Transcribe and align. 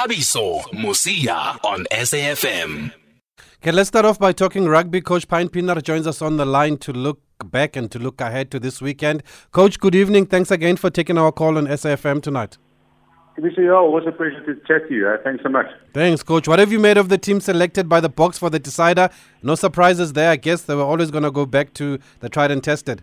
Thabiso 0.00 0.62
Mosia 0.72 1.62
on 1.62 1.84
SAFM. 1.90 2.90
Okay, 3.56 3.70
let's 3.70 3.88
start 3.88 4.06
off 4.06 4.18
by 4.18 4.32
talking 4.32 4.64
rugby. 4.66 5.02
Coach 5.02 5.28
Pine 5.28 5.50
Pienaar 5.50 5.82
joins 5.82 6.06
us 6.06 6.22
on 6.22 6.38
the 6.38 6.46
line 6.46 6.78
to 6.78 6.90
look 6.90 7.20
back 7.44 7.76
and 7.76 7.90
to 7.90 7.98
look 7.98 8.18
ahead 8.18 8.50
to 8.52 8.58
this 8.58 8.80
weekend. 8.80 9.22
Coach, 9.52 9.78
good 9.78 9.94
evening. 9.94 10.24
Thanks 10.24 10.50
again 10.50 10.76
for 10.76 10.88
taking 10.88 11.18
our 11.18 11.30
call 11.30 11.58
on 11.58 11.66
SAFM 11.66 12.22
tonight. 12.22 12.56
Mr. 13.38 13.76
always 13.76 14.06
a 14.06 14.12
pleasure 14.12 14.42
to 14.46 14.54
chat 14.66 14.88
to 14.88 14.94
you. 14.94 15.06
Uh, 15.06 15.18
thanks 15.22 15.42
so 15.42 15.50
much. 15.50 15.66
Thanks, 15.92 16.22
Coach. 16.22 16.48
What 16.48 16.60
have 16.60 16.72
you 16.72 16.78
made 16.78 16.96
of 16.96 17.10
the 17.10 17.18
team 17.18 17.38
selected 17.38 17.86
by 17.86 18.00
the 18.00 18.08
Boks 18.08 18.38
for 18.38 18.48
the 18.48 18.58
decider? 18.58 19.10
No 19.42 19.54
surprises 19.54 20.14
there. 20.14 20.30
I 20.30 20.36
guess 20.36 20.62
they 20.62 20.74
were 20.74 20.82
always 20.82 21.10
going 21.10 21.24
to 21.24 21.30
go 21.30 21.44
back 21.44 21.74
to 21.74 21.98
the 22.20 22.30
tried 22.30 22.50
and 22.50 22.64
tested. 22.64 23.02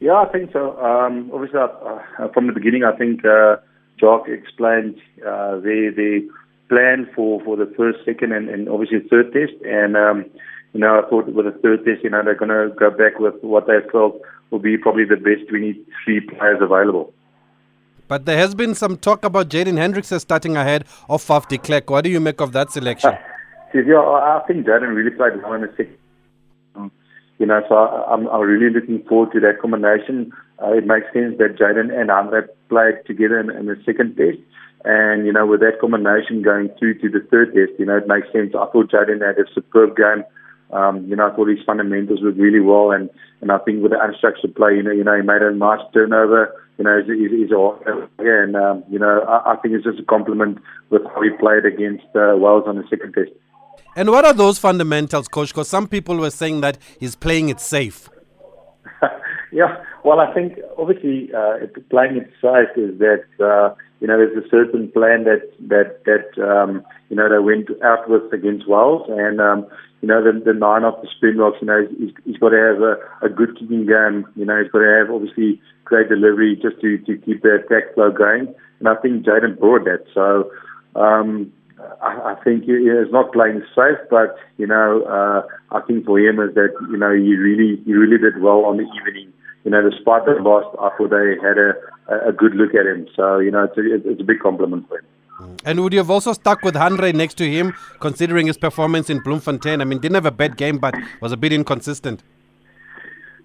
Yeah, 0.00 0.14
I 0.14 0.32
think 0.32 0.54
so. 0.54 0.74
Um, 0.82 1.30
obviously, 1.34 1.60
uh, 1.60 1.66
uh, 2.18 2.28
from 2.32 2.46
the 2.46 2.54
beginning, 2.54 2.82
I 2.82 2.96
think 2.96 3.26
uh, 3.26 3.56
Jock 3.98 4.28
explained 4.28 5.00
uh, 5.26 5.56
the 5.56 5.92
the 5.94 6.28
plan 6.68 7.08
for, 7.14 7.42
for 7.44 7.56
the 7.56 7.72
first, 7.76 7.98
second, 8.04 8.32
and, 8.32 8.48
and 8.48 8.68
obviously 8.68 9.00
third 9.10 9.32
test. 9.32 9.52
And 9.64 9.96
um, 9.96 10.24
you 10.72 10.80
know, 10.80 11.00
I 11.00 11.08
thought 11.08 11.28
with 11.28 11.46
the 11.46 11.58
third 11.60 11.84
test, 11.84 12.02
you 12.02 12.10
know, 12.10 12.22
they're 12.24 12.34
going 12.34 12.48
to 12.48 12.74
go 12.74 12.90
back 12.90 13.18
with 13.18 13.34
what 13.42 13.66
they 13.66 13.78
felt 13.90 14.20
will 14.50 14.58
be 14.58 14.76
probably 14.76 15.04
the 15.04 15.16
best 15.16 15.48
23 15.48 16.20
players 16.20 16.58
available. 16.60 17.12
But 18.08 18.26
there 18.26 18.36
has 18.36 18.54
been 18.54 18.74
some 18.74 18.96
talk 18.96 19.24
about 19.24 19.48
Jaden 19.48 19.78
Hendrikse 19.78 20.20
starting 20.20 20.56
ahead 20.56 20.84
of 21.08 21.22
Faf 21.22 21.48
de 21.48 21.58
Klerk. 21.58 21.88
What 21.88 22.04
do 22.04 22.10
you 22.10 22.20
make 22.20 22.40
of 22.40 22.52
that 22.52 22.70
selection? 22.70 23.12
yeah, 23.74 23.98
I 23.98 24.42
think 24.46 24.66
Jaden 24.66 24.94
really 24.94 25.10
played 25.10 25.42
well 25.42 25.54
in 25.54 25.62
the 25.62 25.72
second. 25.76 25.96
You 27.38 27.46
know, 27.46 27.60
so 27.68 27.74
I'm, 27.74 28.28
I'm 28.28 28.40
really 28.42 28.72
looking 28.72 29.02
forward 29.08 29.32
to 29.32 29.40
that 29.40 29.60
combination. 29.60 30.32
Uh, 30.62 30.72
it 30.72 30.86
makes 30.86 31.06
sense 31.12 31.36
that 31.38 31.56
Jaden 31.58 31.92
and 31.92 32.10
Andre 32.10 32.42
played 32.68 33.04
together 33.06 33.38
in, 33.40 33.50
in 33.50 33.66
the 33.66 33.76
second 33.84 34.16
test. 34.16 34.38
And, 34.84 35.26
you 35.26 35.32
know, 35.32 35.46
with 35.46 35.60
that 35.60 35.80
combination 35.80 36.42
going 36.42 36.70
through 36.78 36.98
to 37.00 37.08
the 37.08 37.26
third 37.30 37.54
test, 37.54 37.78
you 37.78 37.86
know, 37.86 37.96
it 37.96 38.06
makes 38.06 38.30
sense. 38.32 38.54
I 38.54 38.66
thought 38.66 38.90
Jaden 38.90 39.24
had 39.24 39.38
a 39.38 39.46
superb 39.54 39.96
game. 39.96 40.24
Um, 40.72 41.06
you 41.06 41.14
know, 41.16 41.28
I 41.30 41.36
thought 41.36 41.48
his 41.48 41.64
fundamentals 41.66 42.22
were 42.22 42.32
really 42.32 42.60
well, 42.60 42.92
and, 42.92 43.10
and 43.42 43.52
I 43.52 43.58
think 43.58 43.82
with 43.82 43.92
the 43.92 43.98
unstructured 43.98 44.56
play, 44.56 44.76
you 44.76 44.82
know, 44.82 44.90
you 44.90 45.04
know, 45.04 45.14
he 45.14 45.22
made 45.22 45.42
a 45.42 45.52
nice 45.52 45.80
turnover. 45.92 46.50
You 46.78 46.84
know, 46.84 47.02
he's, 47.02 47.30
he's, 47.30 47.30
he's 47.30 47.52
all, 47.52 47.78
yeah, 47.86 48.42
and 48.42 48.56
um, 48.56 48.82
you 48.90 48.98
know, 48.98 49.20
I, 49.28 49.52
I 49.52 49.56
think 49.56 49.74
it's 49.74 49.84
just 49.84 50.00
a 50.00 50.04
compliment 50.04 50.58
with 50.88 51.02
how 51.04 51.20
he 51.20 51.28
played 51.38 51.66
against 51.66 52.06
uh, 52.16 52.34
Wales 52.38 52.64
on 52.66 52.76
the 52.76 52.84
second 52.88 53.12
test. 53.12 53.30
And 53.94 54.10
what 54.10 54.24
are 54.24 54.32
those 54.32 54.58
fundamentals, 54.58 55.28
coach? 55.28 55.48
Because 55.48 55.68
some 55.68 55.86
people 55.86 56.16
were 56.16 56.30
saying 56.30 56.62
that 56.62 56.78
he's 56.98 57.14
playing 57.14 57.50
it 57.50 57.60
safe. 57.60 58.08
yeah, 59.52 59.76
well, 60.04 60.18
I 60.18 60.32
think 60.34 60.58
obviously 60.78 61.30
uh, 61.32 61.66
playing 61.90 62.16
it 62.16 62.30
safe 62.42 62.74
is 62.76 62.98
that 62.98 63.22
uh, 63.38 63.74
you 64.00 64.08
know 64.08 64.18
there's 64.18 64.44
a 64.44 64.48
certain 64.48 64.90
plan 64.90 65.24
that 65.24 65.46
that 65.68 66.02
that 66.04 66.42
um, 66.42 66.82
you 67.08 67.16
know 67.16 67.28
they 67.28 67.38
went 67.38 67.70
out 67.84 68.10
with 68.10 68.32
against 68.32 68.68
Wales, 68.68 69.06
and 69.08 69.40
um, 69.40 69.66
you 70.00 70.08
know 70.08 70.22
the, 70.22 70.38
the 70.44 70.54
nine 70.54 70.82
of 70.82 71.00
the 71.02 71.08
Springboks, 71.16 71.58
you 71.60 71.68
know 71.68 71.86
he's, 71.98 72.10
he's 72.24 72.36
got 72.38 72.50
to 72.50 72.58
have 72.58 72.82
a, 72.82 73.26
a 73.26 73.28
good 73.28 73.56
kicking 73.56 73.86
game. 73.86 74.26
You 74.34 74.44
know 74.44 74.60
he's 74.60 74.72
got 74.72 74.80
to 74.80 74.90
have 74.98 75.14
obviously 75.14 75.62
great 75.84 76.08
delivery 76.08 76.58
just 76.60 76.80
to 76.80 76.98
to 76.98 77.16
keep 77.18 77.42
the 77.42 77.62
attack 77.62 77.94
flow 77.94 78.10
going, 78.10 78.52
and 78.80 78.88
I 78.88 78.96
think 78.96 79.24
Jaden 79.24 79.58
brought 79.58 79.84
that. 79.84 80.04
So. 80.12 80.50
Um, 80.94 81.52
I, 82.00 82.36
I 82.38 82.44
think 82.44 82.64
he 82.64 82.72
is 82.72 83.10
not 83.10 83.32
playing 83.32 83.64
safe, 83.74 83.98
but 84.08 84.36
you 84.56 84.68
know, 84.68 85.02
uh, 85.02 85.42
I 85.74 85.80
think 85.80 86.04
for 86.04 86.16
him 86.16 86.38
is 86.38 86.54
that 86.54 86.70
you 86.90 86.96
know 86.96 87.12
he 87.12 87.34
really 87.34 87.82
he 87.84 87.94
really 87.94 88.18
did 88.18 88.40
well 88.40 88.66
on 88.66 88.76
the 88.76 88.84
evening 88.84 89.32
you 89.64 89.70
know, 89.70 89.88
despite 89.88 90.24
the 90.24 90.32
loss, 90.40 90.64
I 90.80 90.90
thought 90.96 91.10
they 91.10 91.36
had 91.40 91.58
a, 91.58 92.28
a 92.28 92.32
good 92.32 92.54
look 92.54 92.74
at 92.74 92.86
him. 92.86 93.06
So, 93.14 93.38
you 93.38 93.50
know, 93.50 93.64
it's 93.64 93.76
a, 93.78 94.10
it's 94.10 94.20
a 94.20 94.24
big 94.24 94.40
compliment 94.40 94.88
for 94.88 94.98
him. 94.98 95.04
And 95.64 95.80
would 95.82 95.92
you 95.92 95.98
have 95.98 96.10
also 96.10 96.32
stuck 96.32 96.62
with 96.62 96.76
Andre 96.76 97.12
next 97.12 97.34
to 97.34 97.50
him, 97.50 97.74
considering 98.00 98.46
his 98.46 98.56
performance 98.56 99.10
in 99.10 99.20
Bloemfontein? 99.20 99.80
I 99.80 99.84
mean, 99.84 99.98
didn't 99.98 100.14
have 100.14 100.26
a 100.26 100.30
bad 100.30 100.56
game, 100.56 100.78
but 100.78 100.94
was 101.20 101.32
a 101.32 101.36
bit 101.36 101.52
inconsistent. 101.52 102.22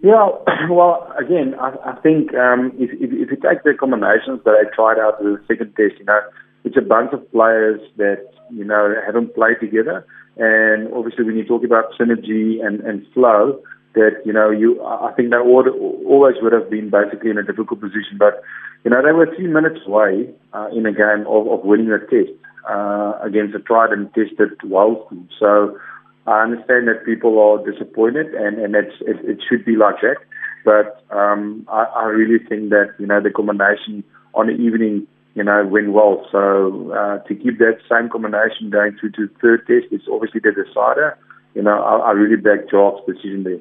Yeah, 0.02 0.30
well, 0.70 1.12
again, 1.18 1.56
I, 1.60 1.74
I 1.86 1.96
think 2.02 2.34
um, 2.36 2.72
if, 2.78 2.92
if, 2.94 3.12
if 3.12 3.32
you 3.32 3.38
take 3.38 3.64
the 3.64 3.74
combinations 3.80 4.42
that 4.46 4.52
I 4.52 4.76
tried 4.76 5.00
out 5.00 5.20
in 5.20 5.34
the 5.34 5.42
second 5.48 5.76
test, 5.76 6.00
you 6.00 6.06
know, 6.06 6.20
it's 6.64 6.78
a 6.78 6.82
bunch 6.82 7.14
of 7.14 7.32
players 7.32 7.80
that 7.98 8.28
you 8.52 8.64
know 8.64 8.94
haven't 9.06 9.34
played 9.36 9.60
together, 9.60 10.06
and 10.36 10.92
obviously 10.94 11.24
when 11.24 11.38
you 11.38 11.46
talk 11.46 11.64
about 11.64 11.94
synergy 12.00 12.64
and, 12.64 12.82
and 12.82 13.06
flow, 13.14 13.62
that 13.98 14.22
you 14.26 14.34
know 14.34 14.50
you 14.50 14.82
I 14.84 15.12
think 15.16 15.32
they 15.32 15.42
would, 15.44 15.68
always 16.06 16.36
would 16.42 16.54
have 16.54 16.70
been 16.70 16.90
basically 16.90 17.30
in 17.30 17.38
a 17.38 17.44
difficult 17.44 17.82
position, 17.82 18.18
but 18.18 18.42
you 18.84 18.92
know 18.92 19.02
they 19.04 19.12
were 19.12 19.28
three 19.36 19.48
minutes 19.48 19.82
away 19.86 20.30
uh, 20.54 20.70
in 20.74 20.86
a 20.86 20.94
game 20.94 21.26
of, 21.28 21.48
of 21.50 21.66
winning 21.66 21.92
a 21.92 22.00
test 22.00 22.32
uh, 22.70 23.18
against 23.24 23.56
a 23.56 23.60
tried 23.60 23.92
and 23.92 24.14
tested 24.14 24.54
Wales 24.64 25.02
team. 25.10 25.28
So 25.40 25.78
I 26.26 26.44
understand 26.44 26.88
that 26.88 27.06
people 27.06 27.40
are 27.40 27.60
disappointed, 27.70 28.34
and 28.34 28.60
and 28.60 28.76
it's, 28.76 28.96
it, 29.02 29.18
it 29.26 29.40
should 29.48 29.66
be 29.66 29.76
like 29.76 30.02
that. 30.02 30.18
But 30.64 31.04
um, 31.16 31.66
I, 31.68 31.84
I 31.84 32.04
really 32.06 32.40
think 32.40 32.70
that 32.70 32.94
you 33.00 33.08
know 33.08 33.22
the 33.22 33.32
combination 33.32 34.04
on 34.34 34.48
the 34.48 34.54
evening 34.54 35.08
you 35.38 35.44
know, 35.44 35.64
went 35.68 35.94
well. 35.94 36.26
So 36.32 36.92
uh, 36.92 37.20
to 37.28 37.36
keep 37.36 37.60
that 37.60 37.78
same 37.88 38.10
combination 38.10 38.72
going 38.72 38.98
through 39.00 39.12
to 39.12 39.30
third 39.40 39.68
test 39.68 39.94
is 39.94 40.02
obviously 40.12 40.42
the 40.44 40.52
decider. 40.52 41.16
You 41.54 41.62
know, 41.62 41.80
I, 41.80 42.10
I 42.10 42.12
really 42.14 42.42
back 42.42 42.72
Jock's 42.72 43.06
decision 43.06 43.44
there. 43.44 43.60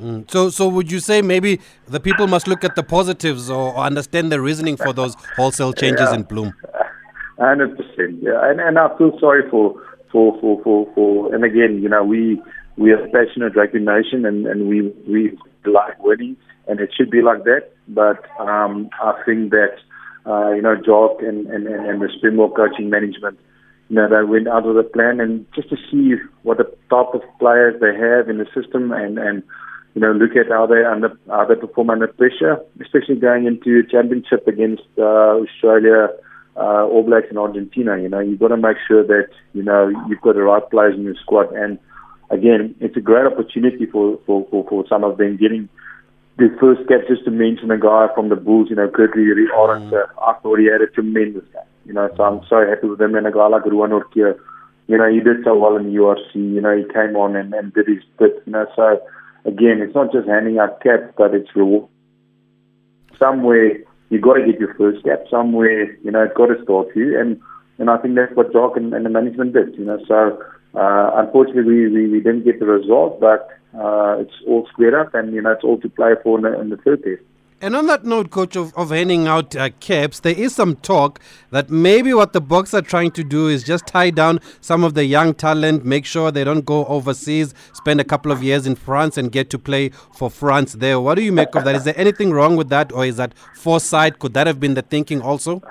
Mm. 0.00 0.30
So, 0.30 0.50
so 0.50 0.68
would 0.68 0.90
you 0.90 0.98
say 0.98 1.20
maybe 1.20 1.60
the 1.86 2.00
people 2.00 2.26
must 2.26 2.48
look 2.48 2.64
at 2.64 2.74
the 2.74 2.82
positives 2.82 3.50
or, 3.50 3.74
or 3.74 3.78
understand 3.78 4.32
the 4.32 4.40
reasoning 4.40 4.76
for 4.76 4.92
those 4.92 5.14
wholesale 5.36 5.72
changes 5.72 6.08
yeah. 6.08 6.14
in 6.14 6.22
bloom? 6.22 6.54
Hundred 7.38 7.76
percent, 7.76 8.22
yeah, 8.22 8.50
and 8.50 8.60
and 8.60 8.78
I 8.78 8.94
feel 8.98 9.18
sorry 9.18 9.48
for 9.50 9.74
for 10.12 10.38
for 10.42 10.62
for 10.62 10.86
for. 10.94 11.34
And 11.34 11.42
again, 11.42 11.80
you 11.82 11.88
know, 11.88 12.04
we 12.04 12.40
we 12.76 12.92
are 12.92 12.98
passionate 13.08 13.56
rugby 13.56 13.78
nation, 13.78 14.26
and 14.26 14.46
and 14.46 14.68
we 14.68 14.82
we 15.08 15.38
like 15.64 15.98
winning, 16.02 16.36
and 16.68 16.80
it 16.80 16.90
should 16.94 17.10
be 17.10 17.22
like 17.22 17.44
that. 17.44 17.70
But 17.88 18.22
um, 18.38 18.90
I 19.02 19.14
think 19.24 19.52
that 19.52 19.76
uh, 20.26 20.50
you 20.50 20.60
know, 20.60 20.76
Jock 20.76 21.22
and 21.22 21.46
and 21.46 21.66
and 21.66 22.02
the 22.02 22.10
Springbok 22.18 22.56
coaching 22.56 22.90
management 22.90 23.38
you 23.90 23.96
know, 23.96 24.08
they 24.08 24.24
went 24.24 24.46
out 24.46 24.66
of 24.66 24.76
the 24.76 24.84
plan 24.84 25.18
and 25.20 25.44
just 25.52 25.68
to 25.68 25.76
see 25.90 26.14
what 26.44 26.58
the 26.58 26.64
type 26.88 27.12
of 27.12 27.22
players 27.40 27.74
they 27.80 27.92
have 27.92 28.28
in 28.28 28.38
the 28.38 28.46
system 28.54 28.92
and, 28.92 29.18
and 29.18 29.42
you 29.94 30.00
know, 30.00 30.12
look 30.12 30.36
at 30.36 30.48
how 30.48 30.66
they 30.66 30.84
under 30.84 31.18
how 31.28 31.44
they 31.44 31.56
perform 31.56 31.90
under 31.90 32.06
pressure, 32.06 32.58
especially 32.80 33.16
going 33.16 33.46
into 33.46 33.80
a 33.80 33.90
championship 33.90 34.46
against 34.46 34.84
uh, 34.98 35.42
Australia, 35.42 36.08
uh, 36.56 36.86
All 36.86 37.02
Blacks, 37.02 37.26
and 37.28 37.38
Argentina. 37.38 37.98
You 37.98 38.08
know, 38.08 38.20
you've 38.20 38.38
got 38.38 38.48
to 38.48 38.56
make 38.56 38.76
sure 38.86 39.04
that 39.04 39.28
you 39.52 39.62
know 39.62 39.88
you've 40.08 40.20
got 40.20 40.34
the 40.36 40.42
right 40.42 40.62
players 40.70 40.94
in 40.94 41.02
your 41.02 41.16
squad. 41.16 41.52
And 41.52 41.78
again, 42.30 42.74
it's 42.78 42.96
a 42.96 43.00
great 43.00 43.26
opportunity 43.26 43.86
for 43.86 44.18
for 44.26 44.46
for, 44.50 44.64
for 44.68 44.84
some 44.88 45.02
of 45.02 45.18
them 45.18 45.36
getting 45.36 45.68
the 46.38 46.54
first 46.60 46.86
cap. 46.86 47.00
Just 47.08 47.24
to 47.24 47.32
mention 47.32 47.70
a 47.72 47.78
guy 47.78 48.06
from 48.14 48.28
the 48.28 48.36
Bulls, 48.36 48.68
you 48.70 48.76
know, 48.76 48.88
Kurt 48.88 49.16
Lee 49.16 49.24
Arendse. 49.24 49.90
Mm. 49.90 50.06
I 50.22 50.34
thought 50.40 50.60
he 50.60 50.66
had 50.66 50.82
a 50.82 50.86
tremendous 50.86 51.44
game. 51.52 51.62
You 51.86 51.94
know, 51.94 52.08
so 52.16 52.22
I'm 52.22 52.40
so 52.48 52.64
happy 52.64 52.86
with 52.86 53.00
him 53.00 53.16
and 53.16 53.26
a 53.26 53.32
guy 53.32 53.48
like 53.48 53.64
Ruan 53.64 53.90
Nortje. 53.90 54.38
You 54.86 54.98
know, 54.98 55.10
he 55.10 55.18
did 55.18 55.42
so 55.44 55.56
well 55.56 55.76
in 55.76 55.84
the 55.84 55.98
URC. 55.98 56.34
You 56.34 56.60
know, 56.60 56.76
he 56.76 56.84
came 56.92 57.16
on 57.16 57.34
and, 57.34 57.52
and 57.54 57.72
did 57.74 57.88
his 57.88 58.04
bit. 58.18 58.42
You 58.46 58.52
know, 58.52 58.66
so 58.76 59.00
again, 59.44 59.80
it's 59.80 59.94
not 59.94 60.12
just 60.12 60.28
handing 60.28 60.58
out 60.58 60.82
caps, 60.82 61.12
but 61.16 61.34
it's 61.34 61.54
reward. 61.54 61.88
Somewhere 63.18 63.78
you 64.08 64.20
got 64.20 64.34
to 64.34 64.46
get 64.46 64.60
your 64.60 64.74
first 64.74 65.04
cap. 65.04 65.24
Somewhere 65.30 65.92
you 65.98 66.10
know 66.10 66.22
it's 66.24 66.36
got 66.36 66.46
to 66.46 66.62
start 66.62 66.88
you, 66.94 67.18
and 67.18 67.40
and 67.78 67.90
I 67.90 67.96
think 67.98 68.14
that's 68.14 68.34
what 68.34 68.52
Jock 68.52 68.76
and, 68.76 68.92
and 68.92 69.04
the 69.04 69.10
management 69.10 69.52
did. 69.54 69.76
You 69.76 69.84
know, 69.84 69.98
so 70.06 70.42
uh, 70.74 71.10
unfortunately 71.14 71.64
we, 71.64 71.88
we 71.88 72.08
we 72.08 72.20
didn't 72.20 72.44
get 72.44 72.60
the 72.60 72.66
result, 72.66 73.20
but 73.20 73.48
uh, 73.78 74.16
it's 74.18 74.34
all 74.46 74.66
squared 74.70 74.94
up, 74.94 75.14
and 75.14 75.34
you 75.34 75.42
know 75.42 75.52
it's 75.52 75.64
all 75.64 75.78
to 75.80 75.88
play 75.88 76.12
for 76.22 76.38
in 76.38 76.44
the, 76.44 76.60
in 76.60 76.70
the 76.70 76.76
third 76.76 77.02
test. 77.02 77.22
And 77.62 77.76
on 77.76 77.86
that 77.88 78.06
note, 78.06 78.30
coach, 78.30 78.56
of, 78.56 78.74
of 78.74 78.88
handing 78.88 79.26
out 79.26 79.54
uh, 79.54 79.68
caps, 79.80 80.20
there 80.20 80.34
is 80.34 80.54
some 80.54 80.76
talk 80.76 81.20
that 81.50 81.68
maybe 81.68 82.14
what 82.14 82.32
the 82.32 82.40
Boks 82.40 82.72
are 82.72 82.80
trying 82.80 83.10
to 83.10 83.22
do 83.22 83.48
is 83.48 83.62
just 83.62 83.86
tie 83.86 84.08
down 84.08 84.40
some 84.62 84.82
of 84.82 84.94
the 84.94 85.04
young 85.04 85.34
talent, 85.34 85.84
make 85.84 86.06
sure 86.06 86.30
they 86.30 86.42
don't 86.42 86.64
go 86.64 86.86
overseas, 86.86 87.52
spend 87.74 88.00
a 88.00 88.04
couple 88.04 88.32
of 88.32 88.42
years 88.42 88.66
in 88.66 88.76
France 88.76 89.18
and 89.18 89.30
get 89.30 89.50
to 89.50 89.58
play 89.58 89.90
for 90.14 90.30
France 90.30 90.72
there. 90.72 90.98
What 91.00 91.16
do 91.16 91.22
you 91.22 91.32
make 91.32 91.54
of 91.54 91.64
that? 91.64 91.74
Is 91.76 91.84
there 91.84 91.98
anything 91.98 92.32
wrong 92.32 92.56
with 92.56 92.70
that, 92.70 92.92
or 92.92 93.04
is 93.04 93.18
that 93.18 93.34
foresight? 93.54 94.18
Could 94.20 94.32
that 94.32 94.46
have 94.46 94.58
been 94.58 94.72
the 94.72 94.82
thinking 94.82 95.20
also? 95.20 95.62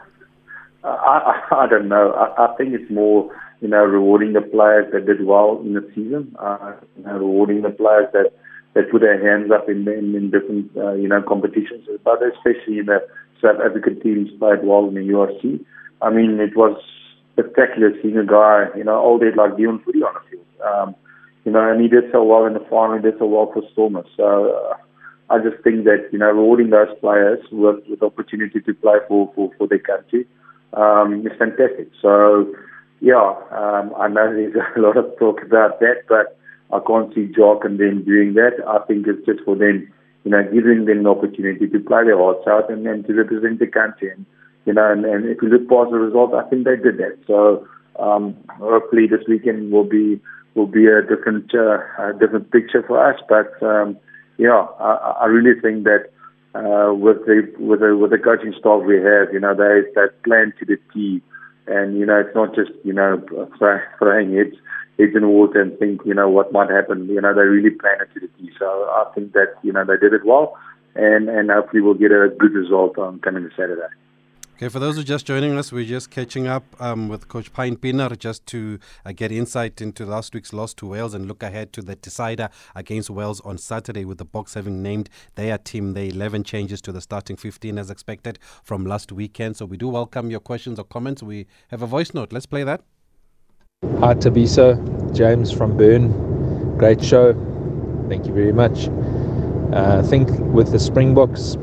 I, 0.83 1.41
I, 1.51 1.63
I 1.63 1.67
don't 1.67 1.87
know. 1.87 2.11
I, 2.11 2.45
I 2.45 2.55
think 2.55 2.75
it's 2.75 2.91
more, 2.91 3.35
you 3.61 3.67
know, 3.67 3.83
rewarding 3.83 4.33
the 4.33 4.41
players 4.41 4.91
that 4.93 5.07
did 5.07 5.25
well 5.25 5.59
in 5.65 5.73
the 5.73 5.89
season, 5.95 6.35
uh, 6.37 6.73
you 6.97 7.03
know, 7.03 7.13
rewarding 7.13 7.63
the 7.63 7.71
players 7.71 8.09
that 8.13 8.31
that 8.73 8.91
put 8.91 9.01
their 9.01 9.19
hands 9.19 9.51
up 9.51 9.67
in 9.67 9.87
in, 9.87 10.15
in 10.15 10.31
different 10.31 10.71
uh, 10.77 10.93
you 10.93 11.07
know 11.07 11.21
competitions, 11.21 11.87
but 12.03 12.19
especially 12.23 12.81
the 12.81 12.99
South 13.41 13.59
African 13.63 13.99
teams 14.01 14.29
played 14.39 14.63
well 14.63 14.87
in 14.87 14.95
the 14.95 15.01
URC. 15.01 15.63
I 16.01 16.09
mean, 16.09 16.39
it 16.39 16.55
was 16.55 16.77
spectacular 17.33 17.91
seeing 18.01 18.17
a 18.17 18.25
guy, 18.25 18.67
you 18.77 18.83
know, 18.83 18.99
all 18.99 19.17
day 19.17 19.31
like 19.35 19.51
Deon 19.51 19.83
Fourie 19.83 20.03
on 20.03 20.13
the 20.13 20.29
field. 20.29 20.45
Um, 20.65 20.95
you 21.45 21.51
know, 21.51 21.71
and 21.71 21.81
he 21.81 21.87
did 21.87 22.03
so 22.11 22.23
well 22.23 22.45
in 22.45 22.53
the 22.53 22.65
final, 22.69 22.97
he 22.97 23.01
did 23.01 23.17
so 23.17 23.25
well 23.25 23.49
for 23.53 23.63
Stormers. 23.71 24.05
So 24.17 24.53
uh, 24.53 24.75
I 25.33 25.39
just 25.39 25.63
think 25.63 25.85
that, 25.85 26.09
you 26.11 26.19
know, 26.19 26.27
rewarding 26.27 26.69
those 26.69 26.89
players 26.99 27.39
with, 27.51 27.79
with 27.89 28.03
opportunity 28.03 28.59
to 28.59 28.73
play 28.73 28.97
for, 29.07 29.31
for, 29.35 29.51
for 29.57 29.67
their 29.67 29.79
country, 29.79 30.27
um, 30.73 31.25
is 31.25 31.37
fantastic. 31.37 31.89
So, 32.01 32.53
yeah, 32.99 33.33
um, 33.51 33.93
I 33.97 34.07
know 34.09 34.33
there's 34.33 34.55
a 34.77 34.79
lot 34.79 34.97
of 34.97 35.17
talk 35.17 35.41
about 35.41 35.79
that, 35.79 36.03
but 36.07 36.37
I 36.71 36.79
can't 36.85 37.13
see 37.13 37.31
Jock 37.35 37.65
and 37.65 37.79
them 37.79 38.03
doing 38.03 38.33
that. 38.35 38.53
I 38.67 38.79
think 38.85 39.07
it's 39.07 39.25
just 39.25 39.41
for 39.43 39.55
them, 39.55 39.91
you 40.23 40.31
know, 40.31 40.43
giving 40.43 40.85
them 40.85 40.99
an 40.99 41.07
opportunity 41.07 41.67
to 41.67 41.79
play 41.79 42.03
their 42.05 42.17
hearts 42.17 42.47
out 42.47 42.69
and, 42.69 42.85
and 42.85 43.05
to 43.07 43.13
represent 43.13 43.59
the 43.59 43.67
country. 43.67 44.11
And, 44.11 44.25
you 44.65 44.73
know, 44.73 44.91
and, 44.91 45.05
and 45.05 45.25
if 45.25 45.41
you 45.41 45.49
look 45.49 45.67
past 45.67 45.91
the 45.91 45.97
result, 45.97 46.33
I 46.33 46.47
think 46.49 46.65
they 46.65 46.75
did 46.75 46.97
that. 46.97 47.17
So 47.25 47.67
um, 47.99 48.35
hopefully 48.59 49.07
this 49.07 49.25
weekend 49.27 49.71
will 49.71 49.83
be 49.83 50.19
will 50.55 50.67
be 50.67 50.87
a 50.87 51.01
different 51.01 51.53
uh, 51.53 51.79
a 51.97 52.13
different 52.19 52.51
picture 52.51 52.83
for 52.85 52.97
us. 53.03 53.19
But 53.27 53.51
um, 53.63 53.97
yeah, 54.37 54.67
I, 54.79 55.21
I 55.21 55.25
really 55.25 55.59
think 55.59 55.85
that 55.85 56.09
uh, 56.55 56.93
with 56.93 57.25
the 57.25 57.51
with 57.59 57.79
the 57.79 57.95
with 57.97 58.11
the 58.11 58.17
coaching 58.17 58.53
staff 58.57 58.83
we 58.85 58.97
have, 58.97 59.33
you 59.33 59.39
know, 59.39 59.55
they 59.55 59.81
they 59.95 60.07
plan 60.23 60.53
to 60.59 60.65
the 60.65 60.77
T, 60.93 61.21
and 61.69 61.97
you 61.97 62.05
know, 62.05 62.19
it's 62.19 62.35
not 62.35 62.55
just 62.55 62.71
you 62.83 62.93
know 62.93 63.21
throwing 63.97 64.35
heads 64.35 64.55
heads 64.97 65.15
in 65.15 65.21
the 65.21 65.27
water 65.27 65.61
and 65.61 65.77
think 65.79 66.01
you 66.05 66.13
know 66.13 66.29
what 66.29 66.51
might 66.51 66.69
happen. 66.69 67.07
You 67.07 67.21
know, 67.21 67.33
they 67.33 67.41
really 67.41 67.69
plan 67.69 67.97
it 68.01 68.13
to 68.13 68.19
the 68.19 68.27
T. 68.37 68.51
So 68.57 68.65
I 68.65 69.11
think 69.15 69.33
that 69.33 69.55
you 69.63 69.71
know 69.71 69.85
they 69.85 69.97
did 69.97 70.13
it 70.13 70.25
well, 70.25 70.57
and 70.95 71.29
and 71.29 71.49
hopefully 71.49 71.81
we'll 71.81 71.93
get 71.93 72.11
a 72.11 72.29
good 72.37 72.53
result 72.53 72.97
on 72.97 73.19
coming 73.19 73.49
Saturday. 73.55 73.93
Okay, 74.59 74.67
for 74.67 74.79
those 74.79 74.95
who 74.95 75.01
are 75.01 75.05
just 75.05 75.25
joining 75.25 75.57
us, 75.57 75.71
we're 75.71 75.85
just 75.85 76.11
catching 76.11 76.45
up 76.45 76.65
um, 76.81 77.07
with 77.07 77.29
Coach 77.29 77.53
Pine 77.53 77.77
Pienaar 77.77 78.19
just 78.19 78.45
to 78.47 78.77
uh, 79.05 79.13
get 79.13 79.31
insight 79.31 79.79
into 79.79 80.05
last 80.05 80.33
week's 80.33 80.51
loss 80.51 80.73
to 80.73 80.85
Wales 80.85 81.13
and 81.13 81.29
look 81.29 81.41
ahead 81.43 81.71
to 81.71 81.81
the 81.81 81.95
decider 81.95 82.49
against 82.75 83.09
Wales 83.09 83.39
on 83.45 83.57
Saturday, 83.57 84.03
with 84.03 84.17
the 84.17 84.25
Boks 84.25 84.55
having 84.55 84.83
named 84.83 85.09
their 85.35 85.57
team. 85.57 85.93
The 85.93 86.09
11 86.09 86.43
changes 86.43 86.81
to 86.81 86.91
the 86.91 86.99
starting 86.99 87.37
15 87.37 87.77
as 87.77 87.89
expected 87.89 88.37
from 88.61 88.85
last 88.85 89.13
weekend. 89.13 89.55
So 89.55 89.65
we 89.65 89.77
do 89.77 89.87
welcome 89.87 90.29
your 90.29 90.41
questions 90.41 90.77
or 90.77 90.83
comments. 90.83 91.23
We 91.23 91.47
have 91.69 91.81
a 91.81 91.87
voice 91.87 92.13
note. 92.13 92.33
Let's 92.33 92.45
play 92.45 92.65
that. 92.65 92.81
Hi, 94.01 94.13
Thabiso. 94.13 95.15
James 95.15 95.53
from 95.53 95.77
Bern. 95.77 96.77
Great 96.77 97.01
show. 97.01 97.31
Thank 98.09 98.25
you 98.25 98.33
very 98.33 98.51
much. 98.51 98.89
Uh, 99.71 100.01
I 100.03 100.05
think 100.05 100.27
with 100.53 100.73
the 100.73 100.79
Springboks, 100.79 101.55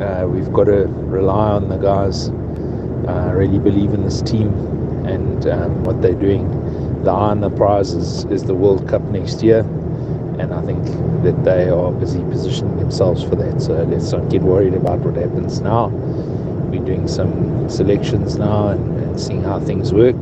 uh, 0.00 0.26
we've 0.26 0.52
got 0.52 0.64
to 0.64 0.86
rely 0.86 1.50
on 1.52 1.68
the 1.68 1.76
guys. 1.76 2.28
Uh, 3.08 3.32
really 3.34 3.58
believe 3.58 3.94
in 3.94 4.02
this 4.02 4.20
team 4.20 4.48
and 5.06 5.46
um, 5.46 5.84
what 5.84 6.02
they're 6.02 6.14
doing. 6.14 6.48
The 7.04 7.10
eye 7.10 7.30
on 7.30 7.40
the 7.40 7.50
prize 7.50 7.92
is, 7.92 8.24
is 8.24 8.44
the 8.44 8.54
World 8.54 8.88
Cup 8.88 9.02
next 9.02 9.42
year, 9.42 9.60
and 10.38 10.52
I 10.52 10.60
think 10.62 10.84
that 11.22 11.44
they 11.44 11.68
are 11.70 11.92
busy 11.92 12.20
positioning 12.24 12.76
themselves 12.78 13.22
for 13.22 13.36
that. 13.36 13.62
So 13.62 13.74
let's 13.84 14.10
not 14.12 14.28
get 14.28 14.42
worried 14.42 14.74
about 14.74 14.98
what 15.00 15.16
happens 15.16 15.60
now. 15.60 15.88
We're 15.88 16.84
doing 16.84 17.06
some 17.06 17.70
selections 17.70 18.36
now 18.36 18.68
and, 18.68 18.98
and 18.98 19.20
seeing 19.20 19.44
how 19.44 19.60
things 19.60 19.92
work. 19.92 20.16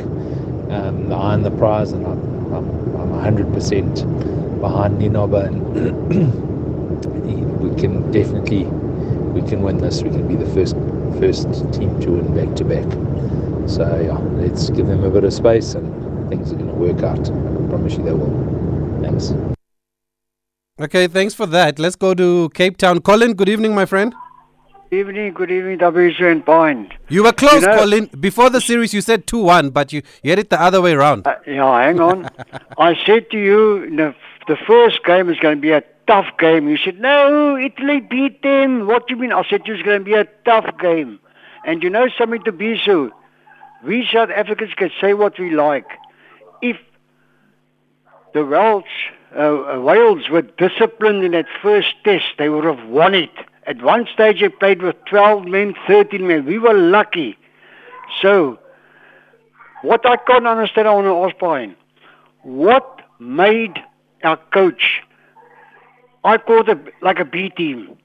Um, 0.70 1.09
the 1.09 1.15
eye 1.15 1.35
on 1.35 1.43
the 1.43 1.50
prize, 1.53 1.93
and 1.93 2.06
I'm, 2.06 2.55
I'm, 2.55 3.15
I'm 3.15 3.35
100% 3.37 4.61
behind 4.61 5.00
Nienaber, 5.00 5.47
and 5.47 5.65
we 7.61 7.81
can 7.81 8.12
definitely 8.12 8.67
we 9.35 9.43
can 9.43 9.63
win 9.63 9.79
this. 9.79 10.03
We 10.03 10.11
can 10.11 10.27
be 10.29 10.37
the 10.37 10.51
first 10.55 10.77
first 11.21 11.49
team 11.75 12.01
to 12.01 12.11
win 12.13 12.35
back 12.35 12.57
to 12.57 12.65
back. 12.65 12.89
So 13.69 13.85
yeah, 14.01 14.19
let's 14.41 14.71
give 14.71 14.87
them 14.87 15.05
a 15.05 15.11
bit 15.11 15.25
of 15.25 15.33
space, 15.33 15.75
and 15.75 16.29
things 16.29 16.53
are 16.53 16.57
going 16.57 16.69
to 16.69 16.75
work 16.75 17.03
out. 17.03 17.21
I 17.29 17.69
promise 17.69 17.97
you 17.97 18.05
they 18.05 18.13
will. 18.13 19.03
Thanks. 19.03 19.35
Okay, 20.81 21.07
thanks 21.07 21.35
for 21.35 21.47
that. 21.47 21.79
Let's 21.79 21.97
go 21.97 22.15
to 22.15 22.51
Cape 22.55 22.77
Town. 22.77 23.01
Colin, 23.01 23.35
good 23.35 23.49
evening, 23.49 23.75
my 23.75 23.85
friend. 23.85 24.15
Evening, 24.91 25.33
good 25.33 25.51
evening, 25.51 25.79
WC 25.79 26.31
and 26.31 26.45
Pine. 26.47 26.93
You 27.09 27.25
were 27.25 27.33
close, 27.33 27.63
You 27.63 27.69
know- 27.69 27.79
Colin. 27.79 28.11
Before 28.21 28.51
the 28.51 28.61
series, 28.61 28.95
you 28.95 29.01
said 29.01 29.27
2 29.27 29.39
1, 29.39 29.71
but 29.71 29.93
you, 29.93 30.03
you 30.23 30.31
had 30.31 30.39
it 30.39 30.51
the 30.51 30.61
other 30.61 30.81
way 30.81 30.93
around. 30.93 31.27
Uh, 31.27 31.37
yeah, 31.47 31.83
hang 31.83 32.01
on. 32.01 32.29
I 32.79 32.95
said 33.05 33.31
to 33.31 33.39
you, 33.39 33.91
the, 33.97 34.15
the 34.47 34.57
first 34.67 35.05
game 35.05 35.29
is 35.31 35.39
going 35.41 35.57
to 35.57 35.61
be 35.61 35.71
a 35.71 35.83
tough 36.06 36.27
game. 36.39 36.69
You 36.69 36.77
said, 36.77 37.01
no, 37.01 37.56
Italy 37.56 38.01
beat 38.01 38.43
them. 38.43 38.87
What 38.87 39.09
do 39.09 39.15
you 39.15 39.21
mean? 39.21 39.33
I 39.33 39.43
said 39.49 39.62
it's 39.67 39.83
going 39.83 39.99
to 39.99 40.05
be 40.05 40.15
a 40.15 40.27
tough 40.45 40.79
game. 40.79 41.19
And 41.65 41.83
you 41.83 41.91
know 41.91 42.09
something 42.17 42.43
Thabiso? 42.43 43.11
We 43.85 44.09
South 44.12 44.31
Africans 44.31 44.75
can 44.75 44.91
say 45.01 45.15
what 45.15 45.39
we 45.39 45.51
like. 45.51 45.87
If 46.62 46.77
the 48.33 48.45
Welsh, 48.45 48.85
uh, 49.37 49.41
uh, 49.41 49.81
Wales 49.81 50.29
were 50.29 50.43
disciplined 50.43 51.25
in 51.25 51.33
that 51.33 51.47
first 51.62 51.95
test, 52.05 52.25
they 52.39 52.49
would 52.49 52.65
have 52.65 52.89
won 52.89 53.15
it. 53.15 53.31
At 53.67 53.83
one 53.83 54.06
stage, 54.12 54.41
they 54.41 54.49
played 54.49 54.83
with 54.83 54.97
12 55.06 55.47
men, 55.47 55.75
13 55.87 56.27
men. 56.27 56.45
We 56.45 56.59
were 56.59 56.75
lucky. 56.75 57.37
So, 58.21 58.59
what 59.83 60.06
I 60.06 60.17
can't 60.17 60.47
understand, 60.47 60.89
I 60.89 60.95
want 60.95 61.06
to 61.06 61.25
ask 61.25 61.39
Brian, 61.39 61.77
what 62.43 63.01
made 63.19 63.79
our 64.23 64.37
coach, 64.53 65.03
I 66.25 66.38
call 66.38 66.69
it 66.69 66.94
like 67.03 67.19
a 67.21 67.25
B 67.25 67.50
team, 67.50 67.97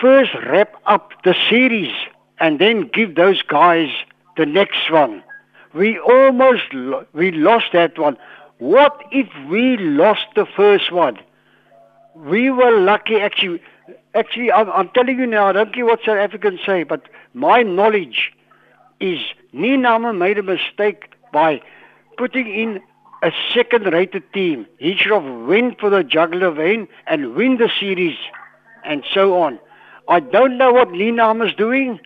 first 0.00 0.30
wrap 0.46 0.74
up 0.86 1.12
the 1.24 1.34
series 1.48 1.92
and 2.38 2.58
then 2.58 2.88
give 2.88 3.14
those 3.14 3.42
guys 3.42 3.90
the 4.36 4.46
next 4.46 4.90
one? 4.90 5.22
We 5.74 5.98
almost 5.98 6.62
lo- 6.72 7.06
we 7.12 7.32
lost 7.32 7.66
that 7.72 7.98
one. 7.98 8.16
What 8.58 9.02
if 9.10 9.28
we 9.48 9.76
lost 9.76 10.26
the 10.34 10.46
first 10.46 10.90
one? 10.90 11.18
We 12.14 12.50
were 12.50 12.80
lucky 12.80 13.16
actually. 13.16 13.60
Actually, 14.14 14.52
I'm, 14.52 14.70
I'm 14.70 14.88
telling 14.90 15.18
you 15.18 15.26
now, 15.26 15.48
I 15.48 15.52
don't 15.52 15.74
care 15.74 15.84
what 15.84 15.98
South 16.06 16.16
Africans 16.16 16.60
say, 16.64 16.84
but 16.84 17.02
my 17.34 17.62
knowledge 17.62 18.32
is 19.00 19.18
Nienaber 19.52 20.16
made 20.16 20.38
a 20.38 20.42
mistake 20.42 21.12
by 21.32 21.60
putting 22.16 22.46
in 22.46 22.80
a 23.24 23.32
second-rated 23.54 24.32
team. 24.32 24.66
He 24.78 24.96
should 24.96 25.12
have 25.12 25.46
went 25.46 25.80
for 25.80 25.88
the 25.88 26.04
jugular 26.04 26.50
vein 26.50 26.86
and 27.06 27.34
win 27.34 27.56
the 27.56 27.70
series 27.80 28.16
and 28.84 29.02
so 29.12 29.40
on. 29.42 29.58
I 30.08 30.20
don't 30.20 30.58
know 30.58 30.72
what 30.72 30.88
Nienaber's 30.88 31.54
doing 31.54 32.00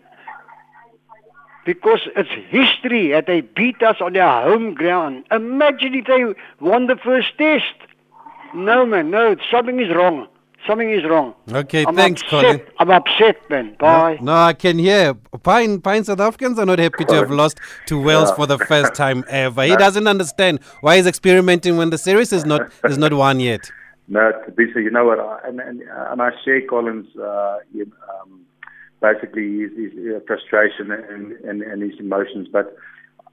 because 1.64 2.00
it's 2.16 2.30
history 2.48 3.10
that 3.10 3.26
they 3.26 3.40
beat 3.40 3.82
us 3.82 3.96
on 4.00 4.12
their 4.12 4.42
home 4.42 4.74
ground. 4.74 5.24
Imagine 5.32 5.96
if 5.96 6.06
they 6.06 6.24
won 6.64 6.86
the 6.86 6.96
first 6.96 7.36
test. 7.36 7.74
No, 8.54 8.86
man, 8.86 9.10
no, 9.10 9.36
something 9.50 9.80
is 9.80 9.94
wrong. 9.94 10.28
Something 10.68 10.90
is 10.92 11.02
wrong. 11.04 11.34
Okay, 11.50 11.84
I'm 11.86 11.96
thanks, 11.96 12.22
upset. 12.22 12.42
Colin. 12.42 12.60
I'm 12.78 12.90
upset, 12.90 13.36
man. 13.50 13.74
Bye. 13.80 14.18
No, 14.20 14.34
I 14.34 14.52
can 14.52 14.78
hear. 14.78 15.14
Pine, 15.42 15.80
Pine 15.80 16.04
South 16.04 16.20
Africans 16.20 16.58
are 16.58 16.66
not 16.66 16.78
happy 16.78 17.04
to 17.06 17.14
have 17.14 17.30
lost 17.30 17.58
to 17.86 18.00
Wales 18.00 18.30
for 18.32 18.46
the 18.46 18.58
first 18.58 18.94
time 18.94 19.24
ever. 19.30 19.64
He 19.64 19.74
doesn't 19.76 20.06
understand 20.06 20.60
why 20.82 20.96
he's 20.96 21.06
experimenting 21.06 21.78
when 21.78 21.88
the 21.90 21.98
series 21.98 22.32
is 22.34 22.44
not 22.44 22.70
is 22.84 22.98
not 22.98 23.12
won 23.24 23.40
yet. 23.40 23.70
No, 24.08 24.30
Thabiso, 24.46 24.76
you 24.76 24.90
know 24.90 25.06
what? 25.06 25.18
I- 25.18 25.48
And 25.48 25.58
and, 25.60 25.82
and 25.82 26.20
I 26.22 26.30
share 26.44 26.60
Colin's 26.66 27.08
uh, 27.16 27.58
um, 28.20 28.40
basically 29.00 29.60
his, 29.60 29.70
his 29.76 29.92
uh, 30.16 30.20
frustration 30.26 30.90
and, 30.92 31.32
and, 31.48 31.62
and 31.62 31.82
his 31.82 31.98
emotions. 31.98 32.46
But 32.52 32.76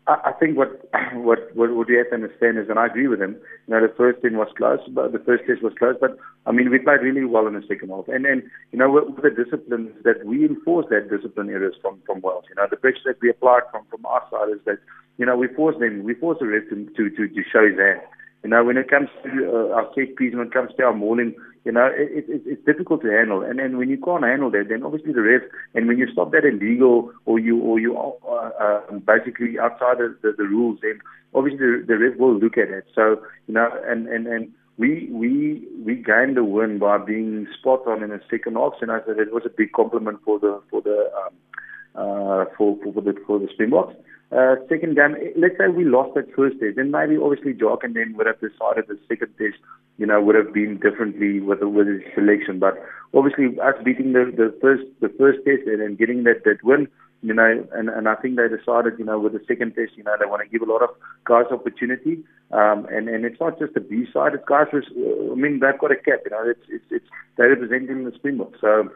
I, 0.08 0.34
think 0.40 0.56
what 0.56 0.70
what 1.14 1.40
what 1.56 1.88
we 1.88 1.96
have 1.96 2.10
to 2.10 2.16
understand 2.16 2.60
is, 2.60 2.70
and 2.70 2.78
I 2.78 2.86
agree 2.86 3.08
with 3.08 3.22
him. 3.22 3.38
You 3.68 3.74
know, 3.74 3.82
the 3.82 3.94
first 3.98 4.22
thing 4.22 4.38
was 4.38 4.50
close, 4.56 4.80
but 4.90 5.12
the 5.12 5.20
first 5.20 5.44
test 5.48 5.64
was 5.64 5.74
close. 5.80 5.96
But 6.00 6.18
I 6.46 6.52
mean, 6.52 6.70
we 6.70 6.78
played 6.78 7.02
really 7.02 7.26
well 7.26 7.48
in 7.48 7.54
the 7.54 7.66
second 7.68 7.90
half. 7.90 8.08
And 8.08 8.24
then 8.24 8.50
you 8.72 8.78
know, 8.78 8.92
with, 8.92 9.16
with 9.16 9.24
the 9.26 9.44
disciplines 9.44 9.92
that 10.04 10.24
we 10.26 10.46
enforced 10.46 10.90
that 10.90 11.10
discipline 11.10 11.50
areas 11.50 11.74
from 11.82 12.02
from 12.06 12.22
Wales. 12.22 12.46
You 12.50 12.56
know, 12.56 12.68
the 12.70 12.78
pressure 12.78 13.02
that 13.06 13.22
we 13.22 13.30
applied 13.32 13.64
from 13.72 13.86
from 13.90 14.06
our 14.06 14.22
side 14.30 14.54
is 14.54 14.62
that 14.66 14.78
you 15.18 15.26
know 15.26 15.36
we 15.36 15.48
forced 15.48 15.80
them, 15.80 16.04
we 16.04 16.14
forced 16.14 16.40
the 16.40 16.48
rest 16.48 16.70
to 16.70 16.86
to 16.86 17.10
to, 17.10 17.44
show 17.52 17.66
his 17.66 17.80
hand. 17.80 18.02
You 18.44 18.50
know, 18.52 18.64
when 18.64 18.78
it 18.78 18.90
comes 18.90 19.10
to 19.24 19.32
uh, 19.50 19.74
our 19.74 19.90
set 19.96 20.16
piece, 20.18 20.36
when 20.36 20.48
it 20.48 20.54
comes 20.54 20.70
to 20.78 20.84
our 20.84 20.94
mauling, 20.94 21.34
you 21.65 21.72
know, 21.72 21.88
it, 21.88 22.25
it, 22.29 22.41
it's 22.45 22.65
difficult 22.65 23.01
to 23.01 23.10
handle. 23.10 23.41
And 23.41 23.57
then 23.57 23.77
when 23.77 23.89
you 23.89 23.98
can't 23.98 24.24
handle 24.24 24.51
that, 24.51 24.67
then 24.69 24.84
obviously 24.84 25.13
the 25.13 25.22
ref, 25.22 25.41
and 25.74 25.88
when 25.88 25.98
you 25.98 26.07
stop 26.13 26.31
that 26.31 26.45
illegal 26.45 27.12
or 27.25 27.39
you 27.39 27.60
or 27.60 27.79
you 27.79 27.98
are 27.98 28.13
uh, 28.29 28.93
uh, 28.93 29.00
basically 29.00 29.57
outside 29.60 30.00
of 30.00 30.13
the, 30.22 30.34
the 30.38 30.43
rules, 30.43 30.79
then 30.84 31.00
obviously 31.34 31.60
the, 31.60 31.84
the 31.88 31.98
ref 31.98 32.17
will 32.17 32.38
look 32.38 32.57
at 32.57 32.69
it. 32.69 32.86
So 32.93 33.19
you 33.48 33.55
know, 33.55 33.67
and 33.88 34.07
and 34.07 34.27
and 34.27 34.53
we 34.77 35.10
we 35.12 35.67
we 35.84 35.95
gained 35.95 36.38
the 36.38 36.43
win 36.43 36.77
by 36.77 37.00
being 37.00 37.48
spot 37.60 37.88
on 37.88 38.03
in 38.03 38.12
the 38.12 38.22
second 38.29 38.55
half, 38.55 38.74
and 38.81 38.91
I 38.91 39.00
said 39.05 39.17
it 39.17 39.34
was 39.34 39.43
a 39.45 39.50
big 39.50 39.72
compliment 39.72 40.19
for 40.24 40.39
the 40.39 40.62
for 40.69 40.81
the 40.81 41.10
um, 41.17 41.34
uh, 41.95 42.45
for, 42.57 42.77
for 42.84 43.01
the 43.01 43.15
for 43.25 43.39
the 43.39 43.48
Springboks. 43.53 43.95
Uh, 44.32 44.55
second 44.67 44.96
game, 44.96 45.15
let's 45.38 45.55
say 45.58 45.67
we 45.67 45.86
lost 45.86 46.15
that 46.15 46.25
first 46.36 46.60
test, 46.60 46.75
then 46.75 46.89
maybe 46.89 47.15
obviously 47.15 47.53
Jock 47.53 47.84
and 47.84 47.96
then 47.96 48.15
would 48.17 48.25
have 48.25 48.39
decided 48.41 48.86
the 48.88 48.98
second 49.08 49.32
test, 49.38 49.58
you 49.98 50.05
know, 50.05 50.20
would 50.22 50.36
have 50.36 50.51
been 50.51 50.79
differently 50.79 51.39
with 51.39 51.60
the, 51.60 51.70
with 51.70 51.88
his 51.88 52.01
selection. 52.15 52.60
But 52.60 52.74
obviously 53.13 53.60
us 53.60 53.75
beating 53.84 54.13
the, 54.13 54.34
the 54.36 54.53
first 54.60 54.84
the 55.00 55.10
first 55.10 55.39
test 55.46 55.67
and 55.67 55.79
then 55.79 55.96
getting 55.96 56.24
that 56.24 56.44
that 56.44 56.63
win, 56.63 56.88
you 57.22 57.34
know, 57.34 57.67
and 57.74 57.88
and 57.88 58.10
I 58.10 58.15
think 58.15 58.36
they 58.36 58.50
decided, 58.50 58.98
you 58.98 59.05
know, 59.05 59.20
with 59.20 59.34
the 59.34 59.46
second 59.48 59.75
test, 59.75 59.94
you 59.96 60.03
know, 60.03 60.15
they 60.20 60.25
want 60.25 60.41
to 60.41 60.50
give 60.50 60.67
a 60.67 60.72
lot 60.72 60.82
of 60.82 60.89
guys 61.24 61.46
opportunity. 61.51 62.24
Um, 62.51 62.88
and 62.91 63.08
and 63.08 63.25
it's 63.25 63.39
not 63.39 63.60
just 63.60 63.75
the 63.75 63.79
B 63.79 64.05
side; 64.12 64.34
it's 64.34 64.44
guys. 64.48 64.67
Who's, 64.72 64.89
uh, 64.98 65.34
I 65.34 65.36
mean, 65.36 65.60
they've 65.62 65.79
got 65.79 65.91
a 65.91 65.96
cap, 65.96 66.25
you 66.25 66.32
know. 66.32 66.50
It's 66.50 66.65
it's 66.67 66.86
it's 66.89 67.10
they're 67.38 67.50
representing 67.50 68.05
the 68.05 68.12
Springboks, 68.15 68.60
so. 68.60 68.89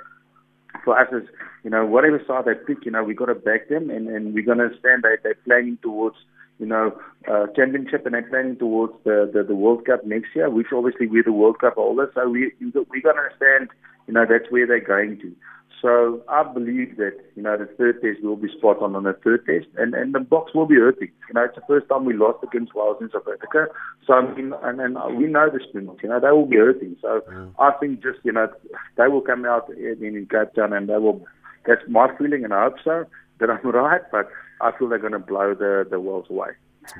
For 0.83 0.99
us 0.99 1.07
is, 1.11 1.27
you 1.63 1.69
know, 1.69 1.85
whatever 1.85 2.21
side 2.27 2.45
they 2.45 2.55
pick, 2.55 2.85
you 2.85 2.91
know, 2.91 3.03
we 3.03 3.13
got 3.13 3.25
to 3.25 3.35
back 3.35 3.69
them, 3.69 3.89
and 3.89 4.07
and 4.07 4.33
we're 4.33 4.45
gonna 4.45 4.69
stand. 4.79 5.03
They 5.03 5.15
they're 5.23 5.35
planning 5.45 5.77
towards 5.81 6.17
you 6.59 6.65
know, 6.65 6.91
uh, 7.31 7.47
championship 7.55 8.05
and 8.05 8.13
they're 8.13 8.29
planning 8.29 8.57
towards 8.57 8.93
the, 9.05 9.29
the, 9.33 9.43
the 9.43 9.55
World 9.55 9.85
Cup 9.85 10.05
next 10.05 10.35
year, 10.35 10.49
which 10.49 10.67
obviously 10.75 11.07
we're 11.07 11.23
the 11.23 11.31
World 11.31 11.59
Cup 11.59 11.75
holders. 11.75 12.09
So 12.13 12.27
we 12.29 12.51
we 12.59 13.01
got 13.01 13.13
to 13.13 13.19
understand, 13.19 13.69
you 14.07 14.13
know, 14.13 14.25
that's 14.29 14.51
where 14.51 14.67
they're 14.67 14.81
going 14.81 15.19
to. 15.21 15.33
So 15.81 16.21
I 16.27 16.43
believe 16.43 16.97
that 16.97 17.17
you 17.35 17.43
know 17.43 17.57
the 17.57 17.65
third 17.65 18.01
test 18.01 18.21
will 18.21 18.35
be 18.35 18.49
spot 18.57 18.81
on 18.81 18.95
on 18.95 19.03
the 19.03 19.13
third 19.13 19.45
test, 19.45 19.67
and 19.77 19.93
and 19.93 20.13
the 20.13 20.19
Boks 20.19 20.53
will 20.53 20.65
be 20.65 20.75
hurting. 20.75 21.09
You 21.27 21.33
know, 21.35 21.45
it's 21.45 21.55
the 21.55 21.63
first 21.67 21.87
time 21.87 22.05
we 22.05 22.13
lost 22.13 22.43
against 22.43 22.75
Wales 22.75 22.97
in 22.99 23.09
South 23.11 23.27
Africa. 23.31 23.67
So 24.05 24.13
I 24.13 24.33
mean, 24.35 24.53
and 24.61 24.81
and 24.81 25.17
we 25.17 25.27
know 25.27 25.49
the 25.49 25.59
Springboks. 25.69 26.03
You 26.03 26.09
know, 26.09 26.19
they 26.19 26.31
will 26.31 26.45
be 26.45 26.57
hurting. 26.57 26.97
So 27.01 27.21
mm. 27.29 27.53
I 27.59 27.71
think 27.79 28.03
just 28.03 28.19
you 28.23 28.33
know 28.33 28.49
they 28.97 29.07
will 29.07 29.21
come 29.21 29.45
out 29.45 29.69
in, 29.69 30.03
in 30.03 30.27
Cape 30.29 30.53
Town 30.55 30.73
and 30.73 30.89
they 30.89 30.97
will. 30.97 31.25
That's 31.65 31.81
my 31.87 32.07
feeling, 32.17 32.43
and 32.43 32.53
I 32.53 32.63
hope 32.63 32.77
so 32.83 33.05
that 33.39 33.49
I'm 33.49 33.61
right. 33.71 34.01
But 34.11 34.29
I 34.61 34.71
feel 34.77 34.89
they're 34.89 34.99
going 34.99 35.13
to 35.13 35.19
blow 35.19 35.53
the 35.53 35.87
the 35.89 35.99
Wales 35.99 36.25
away. 36.29 36.49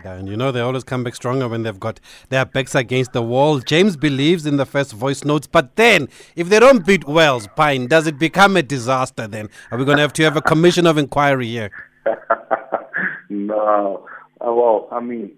And 0.04 0.28
you 0.28 0.38
know 0.38 0.52
they 0.52 0.62
always 0.62 0.84
come 0.84 1.04
back 1.04 1.16
stronger 1.16 1.48
when 1.48 1.64
they've 1.64 1.80
got 1.80 2.00
their 2.30 2.46
backs 2.46 2.76
against 2.76 3.14
the 3.14 3.22
wall. 3.22 3.60
James 3.60 3.98
believes 3.98 4.46
in 4.46 4.58
the 4.58 4.66
first 4.66 4.94
voice 4.94 5.24
notes, 5.24 5.48
but 5.48 5.76
then 5.76 6.08
if 6.36 6.50
they 6.50 6.60
don't 6.60 6.86
beat 6.86 7.08
Wales, 7.08 7.48
Pine, 7.56 7.88
does 7.88 8.08
it 8.08 8.20
become 8.20 8.58
a 8.58 8.64
disaster 8.64 9.28
then? 9.28 9.50
Are 9.72 9.78
we 9.78 9.86
going 9.86 9.98
to 9.98 10.02
have 10.02 10.14
to 10.14 10.24
have 10.24 10.38
a 10.38 10.42
commission 10.42 10.86
of 10.86 10.98
inquiry 10.98 11.48
here? 11.48 11.72
no. 13.30 14.08
Uh, 14.42 14.54
well, 14.54 14.88
I 14.92 15.00
mean, 15.00 15.32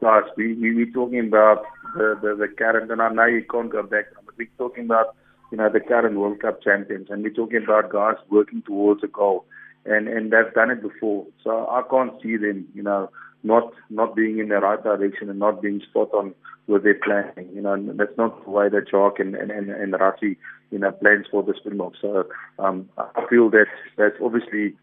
guys, 0.00 0.24
we, 0.36 0.54
we, 0.54 0.74
we're 0.74 0.92
talking 0.92 1.20
about 1.20 1.64
the, 1.96 2.18
the, 2.20 2.34
the 2.34 2.48
current, 2.48 2.90
and 2.90 3.00
I 3.00 3.08
know 3.10 3.24
you 3.26 3.44
can't 3.50 3.70
go 3.70 3.82
back, 3.82 4.06
we're 4.36 4.48
talking 4.58 4.84
about, 4.84 5.14
you 5.50 5.58
know, 5.58 5.70
the 5.70 5.80
current 5.80 6.18
World 6.18 6.40
Cup 6.40 6.62
champions, 6.62 7.08
and 7.10 7.22
we're 7.22 7.30
talking 7.32 7.62
about 7.62 7.90
guys 7.90 8.16
working 8.30 8.62
towards 8.62 9.02
a 9.02 9.08
goal. 9.08 9.44
And, 9.84 10.06
and 10.06 10.32
they've 10.32 10.54
done 10.54 10.70
it 10.70 10.80
before. 10.80 11.26
So 11.42 11.66
I 11.68 11.82
can't 11.90 12.12
see 12.22 12.36
them, 12.36 12.68
you 12.72 12.84
know, 12.84 13.10
not 13.42 13.72
not 13.90 14.14
being 14.14 14.38
in 14.38 14.48
the 14.48 14.56
right 14.56 14.82
direction 14.82 15.30
and 15.30 15.38
not 15.38 15.62
being 15.62 15.80
spot 15.80 16.12
on 16.12 16.34
with 16.66 16.84
their 16.84 16.98
planning. 17.02 17.50
You 17.54 17.62
know, 17.62 17.72
and 17.74 17.98
that's 17.98 18.16
not 18.16 18.44
the 18.44 18.50
way 18.50 18.68
that 18.68 18.90
Jock 18.90 19.18
and 19.18 19.34
and 19.34 19.50
and, 19.50 19.70
and 19.70 19.92
Rassie, 19.94 20.36
you 20.70 20.78
know, 20.78 20.92
plans 20.92 21.26
for 21.30 21.42
the 21.42 21.54
Springboks. 21.58 21.98
So 22.00 22.24
um, 22.58 22.88
I 22.98 23.26
feel 23.28 23.50
that 23.50 23.66
that's 23.96 24.16
obviously 24.22 24.74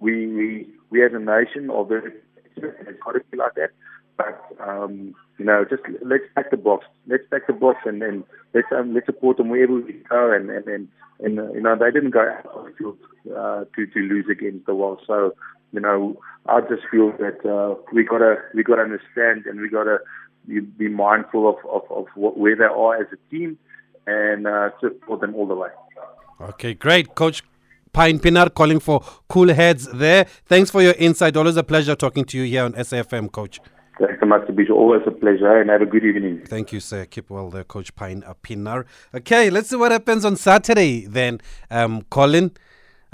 we 0.00 0.26
we 0.26 0.68
we 0.90 1.04
as 1.04 1.12
a 1.14 1.18
nation 1.18 1.70
are 1.70 1.84
very 1.84 2.12
it's 2.56 3.00
got 3.04 3.12
to 3.12 3.20
be 3.30 3.36
like 3.36 3.54
that. 3.54 3.70
But 4.16 4.40
um, 4.60 5.14
you 5.38 5.44
know, 5.44 5.64
just 5.68 5.82
let's 6.04 6.24
pack 6.34 6.50
the 6.50 6.56
Boks. 6.56 6.84
Let's 7.06 7.24
pack 7.30 7.46
the 7.46 7.52
Boks 7.52 7.84
and 7.84 8.00
then 8.00 8.24
let's 8.52 8.68
um, 8.70 8.94
let's 8.94 9.06
support 9.06 9.36
them 9.36 9.48
wherever 9.48 9.74
we 9.74 9.92
go. 10.08 10.32
And 10.32 10.50
and 10.50 10.66
and, 10.68 10.88
and 11.20 11.38
uh, 11.40 11.52
you 11.52 11.60
know, 11.60 11.76
they 11.76 11.90
didn't 11.90 12.12
go 12.12 12.20
out 12.20 12.74
field 12.78 12.98
uh, 13.36 13.64
to 13.74 13.86
to 13.86 13.98
lose 13.98 14.26
against 14.30 14.66
the 14.66 14.74
world. 14.74 15.00
So 15.06 15.34
you 15.74 15.80
know, 15.80 16.16
I 16.46 16.60
just 16.60 16.82
feel 16.90 17.12
that 17.18 17.44
uh, 17.44 17.74
we 17.92 18.04
gotta 18.04 18.36
we 18.54 18.62
gotta 18.62 18.82
understand 18.82 19.46
and 19.46 19.60
we 19.60 19.68
gotta 19.68 19.98
be 20.46 20.88
mindful 20.88 21.48
of 21.48 21.56
of, 21.68 21.82
of 21.90 22.06
what, 22.14 22.38
where 22.38 22.56
they 22.56 22.64
are 22.64 22.94
as 23.02 23.08
a 23.12 23.30
team 23.30 23.58
and 24.06 24.46
uh, 24.46 24.70
support 24.80 25.20
them 25.20 25.34
all 25.34 25.46
the 25.46 25.54
way. 25.54 25.70
Okay, 26.40 26.74
great, 26.74 27.14
Coach. 27.14 27.42
Pine 27.92 28.18
Pienaar 28.18 28.52
calling 28.52 28.80
for 28.80 29.04
cool 29.28 29.54
heads 29.54 29.86
there. 29.92 30.24
Thanks 30.46 30.68
for 30.68 30.82
your 30.82 30.94
insight. 30.94 31.36
Always 31.36 31.56
a 31.56 31.62
pleasure 31.62 31.94
talking 31.94 32.24
to 32.24 32.38
you 32.38 32.44
here 32.44 32.64
on 32.64 32.72
SAFM, 32.72 33.30
Coach. 33.30 33.60
Thanks 34.00 34.18
so 34.18 34.26
much, 34.26 34.42
Bishop. 34.54 34.74
Always 34.74 35.02
a 35.06 35.12
pleasure, 35.12 35.60
and 35.60 35.70
have 35.70 35.80
a 35.82 35.86
good 35.86 36.04
evening. 36.04 36.42
Thank 36.44 36.72
you, 36.72 36.80
sir. 36.80 37.04
Keep 37.06 37.30
well 37.30 37.50
there, 37.50 37.62
Coach 37.64 37.94
Pine 37.94 38.24
Pienaar. 38.42 38.84
Okay, 39.14 39.50
let's 39.50 39.70
see 39.70 39.76
what 39.76 39.92
happens 39.92 40.24
on 40.24 40.36
Saturday 40.36 41.06
then. 41.06 41.40
Um, 41.70 42.02
Colin. 42.10 42.52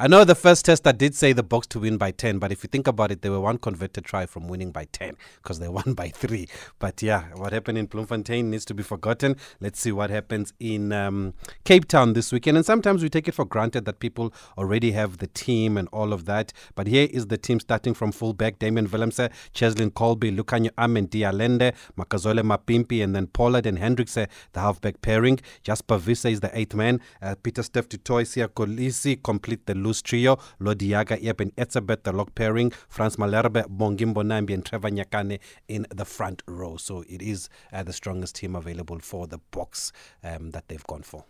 I 0.03 0.07
know 0.07 0.25
the 0.25 0.35
first 0.35 0.65
test 0.65 0.87
I 0.87 0.93
did 0.93 1.15
say 1.15 1.35
the 1.35 1.45
Boks 1.45 1.67
to 1.67 1.79
win 1.79 1.99
by 1.99 2.11
10, 2.11 2.39
but 2.39 2.51
if 2.51 2.63
you 2.63 2.69
think 2.69 2.87
about 2.87 3.13
it, 3.13 3.21
they 3.21 3.29
were 3.29 3.39
one 3.39 3.59
converted 3.59 4.03
try 4.03 4.25
from 4.25 4.49
winning 4.49 4.73
by 4.73 4.87
10 4.93 5.15
because 5.43 5.59
they 5.59 5.69
won 5.79 5.93
by 5.93 6.09
3. 6.09 6.49
But 6.79 7.03
yeah, 7.03 7.25
what 7.35 7.53
happened 7.53 7.77
in 7.77 7.85
Bloemfontein 7.85 8.49
needs 8.49 8.65
to 8.65 8.73
be 8.73 8.83
forgotten. 8.83 9.37
Let's 9.61 9.79
see 9.79 9.93
what 9.93 10.09
happens 10.09 10.55
in 10.59 10.91
um, 10.93 11.35
Cape 11.65 11.87
Town 11.87 12.15
this 12.15 12.33
weekend. 12.33 12.57
And 12.57 12.65
sometimes 12.65 13.03
we 13.03 13.11
take 13.11 13.29
it 13.29 13.35
for 13.35 13.45
granted 13.45 13.85
that 13.85 14.01
people 14.01 14.33
already 14.57 14.93
have 14.93 15.19
the 15.19 15.27
team 15.27 15.77
and 15.77 15.87
all 15.93 16.15
of 16.15 16.25
that. 16.25 16.55
But 16.75 16.87
here 16.87 17.07
is 17.11 17.27
the 17.27 17.37
team 17.37 17.61
starting 17.61 17.93
from 17.93 18.11
fullback 18.11 18.59
Damian 18.59 18.89
Willemse, 18.89 19.31
Cheslin 19.53 19.91
Kolbe, 19.91 20.35
Lukhanyo 20.35 20.71
Amen, 20.79 21.09
de 21.11 21.25
Allende, 21.27 21.75
Makazole 21.99 22.41
Mapimpi, 22.41 23.05
and 23.05 23.15
then 23.15 23.27
Pollard 23.27 23.67
and 23.67 23.77
Hendrikse, 23.77 24.27
the 24.55 24.61
halfback 24.61 25.03
pairing. 25.03 25.41
Jasper 25.63 25.99
Wiese 25.99 26.33
is 26.33 26.41
the 26.41 26.59
eighth 26.59 26.75
man. 26.75 27.03
Uh, 27.21 27.35
Peter 27.43 27.63
Steph 27.63 27.87
Tutoy, 27.87 28.23
Siya 28.23 28.49
Kolisi 28.49 29.23
complete 29.23 29.67
the 29.67 29.75
loose 29.91 30.03
trio, 30.03 30.39
Lood 30.61 30.79
de 30.79 30.87
Jager, 30.87 31.19
Eben 31.21 31.51
Etzebeth, 31.57 32.05
the 32.05 32.13
lock 32.13 32.33
pairing, 32.37 32.71
Frans 32.89 33.17
Malherbe, 33.17 33.65
Bongi 33.67 34.07
Mbonambi, 34.07 34.55
and 34.55 34.65
Trevor 34.65 34.91
Nyakane 34.91 35.41
in 35.67 35.85
the 35.91 36.05
front 36.05 36.43
row. 36.47 36.77
So 36.77 37.03
it 37.09 37.21
is 37.21 37.49
uh, 37.73 37.83
the 37.83 37.93
strongest 37.93 38.37
team 38.37 38.55
available 38.55 39.01
for 39.01 39.27
the 39.27 39.41
Boks 39.51 39.91
um, 40.23 40.53
that 40.53 40.69
they've 40.69 40.87
gone 40.87 41.03
for. 41.03 41.25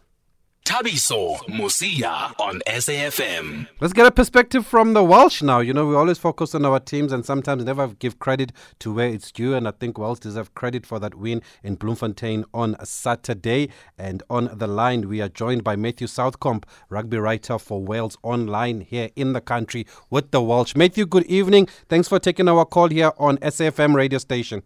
Thabiso 0.70 1.36
Mosia 1.48 2.32
on 2.38 2.60
SAFM. 2.64 3.66
Let's 3.80 3.92
get 3.92 4.06
a 4.06 4.12
perspective 4.12 4.64
from 4.64 4.92
the 4.92 5.02
Welsh 5.02 5.42
now. 5.42 5.58
You 5.58 5.74
know, 5.74 5.84
we 5.84 5.96
always 5.96 6.16
focus 6.16 6.54
on 6.54 6.64
our 6.64 6.78
teams 6.78 7.10
and 7.10 7.26
sometimes 7.26 7.64
never 7.64 7.88
give 7.88 8.20
credit 8.20 8.52
to 8.78 8.94
where 8.94 9.08
it's 9.08 9.32
due. 9.32 9.56
And 9.56 9.66
I 9.66 9.72
think 9.72 9.98
Welsh 9.98 10.20
deserve 10.20 10.54
credit 10.54 10.86
for 10.86 11.00
that 11.00 11.16
win 11.16 11.42
in 11.64 11.74
Bloemfontein 11.74 12.44
on 12.54 12.76
Saturday. 12.84 13.70
And 13.98 14.22
on 14.30 14.48
the 14.58 14.68
line, 14.68 15.08
we 15.08 15.20
are 15.20 15.28
joined 15.28 15.64
by 15.64 15.74
Matthew 15.74 16.06
Southcombe, 16.06 16.62
rugby 16.88 17.18
writer 17.18 17.58
for 17.58 17.82
Wales 17.82 18.16
Online 18.22 18.82
here 18.82 19.10
in 19.16 19.32
the 19.32 19.40
country 19.40 19.88
with 20.08 20.30
the 20.30 20.40
Welsh. 20.40 20.76
Matthew, 20.76 21.04
good 21.04 21.24
evening. 21.24 21.66
Thanks 21.88 22.06
for 22.06 22.20
taking 22.20 22.46
our 22.46 22.64
call 22.64 22.90
here 22.90 23.10
on 23.18 23.38
SAFM 23.38 23.96
radio 23.96 24.20
station. 24.20 24.62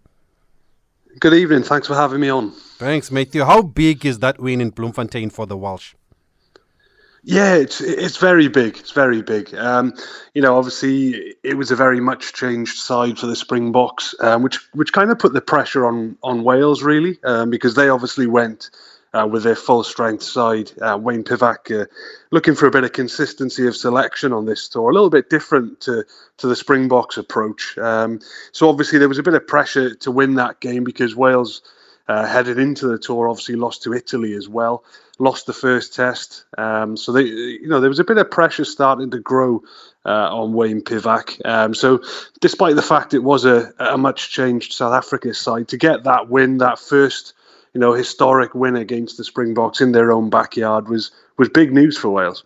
Good 1.21 1.35
evening. 1.35 1.63
Thanks 1.63 1.87
for 1.87 1.95
having 1.95 2.21
me 2.21 2.29
on. 2.29 2.51
Thanks, 2.51 3.11
Matthew. 3.11 3.45
How 3.45 3.63
big 3.63 4.05
is 4.05 4.19
that 4.19 4.41
win 4.41 4.61
in 4.61 4.71
Bloemfontein 4.71 5.31
for 5.31 5.47
the 5.47 5.57
Welsh? 5.57 5.95
Yeah, 7.23 7.55
it's 7.55 7.81
it's 7.81 8.19
very 8.19 8.49
big. 8.49 8.77
It's 8.77 8.91
very 8.91 9.23
big. 9.23 9.55
Um, 9.55 9.95
you 10.35 10.43
know, 10.43 10.59
obviously, 10.59 11.35
it 11.43 11.55
was 11.55 11.71
a 11.71 11.77
very 11.77 12.01
much 12.01 12.35
changed 12.35 12.77
side 12.77 13.19
for 13.19 13.27
the 13.27 13.37
Springboks, 13.37 14.15
um, 14.21 14.43
which 14.43 14.59
which 14.73 14.93
kind 14.93 15.11
of 15.11 15.19
put 15.19 15.33
the 15.33 15.41
pressure 15.41 15.87
on 15.87 16.19
on 16.23 16.45
Wales 16.45 16.83
really, 16.83 17.19
um, 17.25 17.49
because 17.49 17.75
they 17.75 17.89
obviously 17.89 18.27
went 18.27 18.69
uh, 19.15 19.27
with 19.27 19.45
their 19.45 19.57
full 19.57 19.85
strength 19.85 20.23
side. 20.23 20.73
Uh, 20.81 20.99
Wayne 21.01 21.25
Pivac 21.25 21.83
uh, 21.83 21.87
looking 22.31 22.55
for 22.55 22.67
a 22.67 22.71
bit 22.71 22.85
of 22.85 22.93
consistency 22.93 23.67
of 23.67 23.77
selection 23.77 24.33
on 24.33 24.45
this 24.45 24.69
tour, 24.69 24.91
a 24.91 24.93
little 24.93 25.11
bit 25.11 25.31
different 25.31 25.81
to, 25.83 26.05
to 26.39 26.47
the 26.47 26.57
Springboks 26.57 27.17
approach. 27.17 27.79
Um, 27.79 28.21
so 28.53 28.69
obviously 28.69 28.99
there 28.99 29.09
was 29.09 29.19
a 29.19 29.23
bit 29.23 29.35
of 29.35 29.47
pressure 29.47 29.95
to 29.95 30.11
win 30.11 30.35
that 30.35 30.61
game 30.61 30.85
because 30.85 31.15
Wales 31.15 31.63
uh, 32.09 32.27
headed 32.27 32.59
into 32.59 32.89
the 32.89 32.99
tour 32.99 33.29
obviously 33.29 33.57
lost 33.57 33.85
to 33.85 33.95
Italy 33.95 34.35
as 34.35 34.49
well. 34.49 34.85
Lost 35.21 35.47
the 35.47 35.53
first 35.53 35.95
test, 35.95 36.45
um, 36.59 36.97
so 36.97 37.13
they, 37.13 37.23
you 37.23 37.69
know, 37.69 37.81
there 37.81 37.89
was 37.89 38.01
a 38.01 38.05
bit 38.05 38.19
of 38.19 38.33
pressure 38.33 38.65
starting 38.65 39.13
to 39.13 39.21
grow 39.21 39.63
uh, 40.05 40.37
on 40.37 40.55
Wayne 40.55 40.83
Pivac. 40.83 41.41
Um, 41.47 41.73
so, 41.73 42.03
despite 42.41 42.75
the 42.75 42.83
fact 42.83 43.15
it 43.15 43.21
was 43.21 43.45
a, 43.45 43.73
a 43.79 43.97
much 43.97 44.31
changed 44.31 44.73
South 44.73 44.93
Africa 44.93 45.33
side, 45.33 45.69
to 45.69 45.77
get 45.77 46.03
that 46.03 46.29
win, 46.29 46.59
that 46.59 46.81
first 46.81 47.33
you 47.75 47.81
know, 47.81 47.93
historic 47.93 48.55
win 48.55 48.77
against 48.77 49.17
the 49.17 49.25
Springboks 49.25 49.81
in 49.81 49.93
their 49.93 50.11
own 50.13 50.31
backyard 50.31 50.89
was 50.89 51.11
was 51.37 51.49
big 51.49 51.73
news 51.73 51.99
for 51.99 52.11
Wales. 52.11 52.45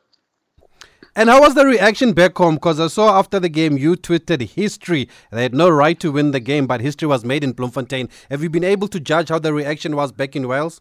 And 1.15 1.29
how 1.29 1.41
was 1.41 1.55
the 1.55 1.67
reaction 1.67 2.13
back 2.13 2.39
home? 2.39 2.55
Because 2.55 2.79
I 2.79 2.87
saw 2.87 3.19
after 3.19 3.41
the 3.41 3.49
game 3.49 3.77
you 3.77 3.97
tweeted 3.97 4.41
history. 4.51 5.09
They 5.33 5.43
had 5.43 5.55
no 5.55 5.69
right 5.69 5.99
to 6.01 6.13
win 6.13 6.31
the 6.31 6.41
game, 6.41 6.67
but 6.67 6.81
history 6.81 7.09
was 7.09 7.25
made 7.25 7.43
in 7.43 7.53
Bloemfontein. 7.53 8.09
Have 8.31 8.43
you 8.43 8.49
been 8.49 8.65
able 8.65 8.87
to 8.89 9.01
judge 9.01 9.29
how 9.29 9.41
the 9.41 9.53
reaction 9.53 9.97
was 9.97 10.13
back 10.13 10.37
in 10.37 10.47
Wales? 10.47 10.81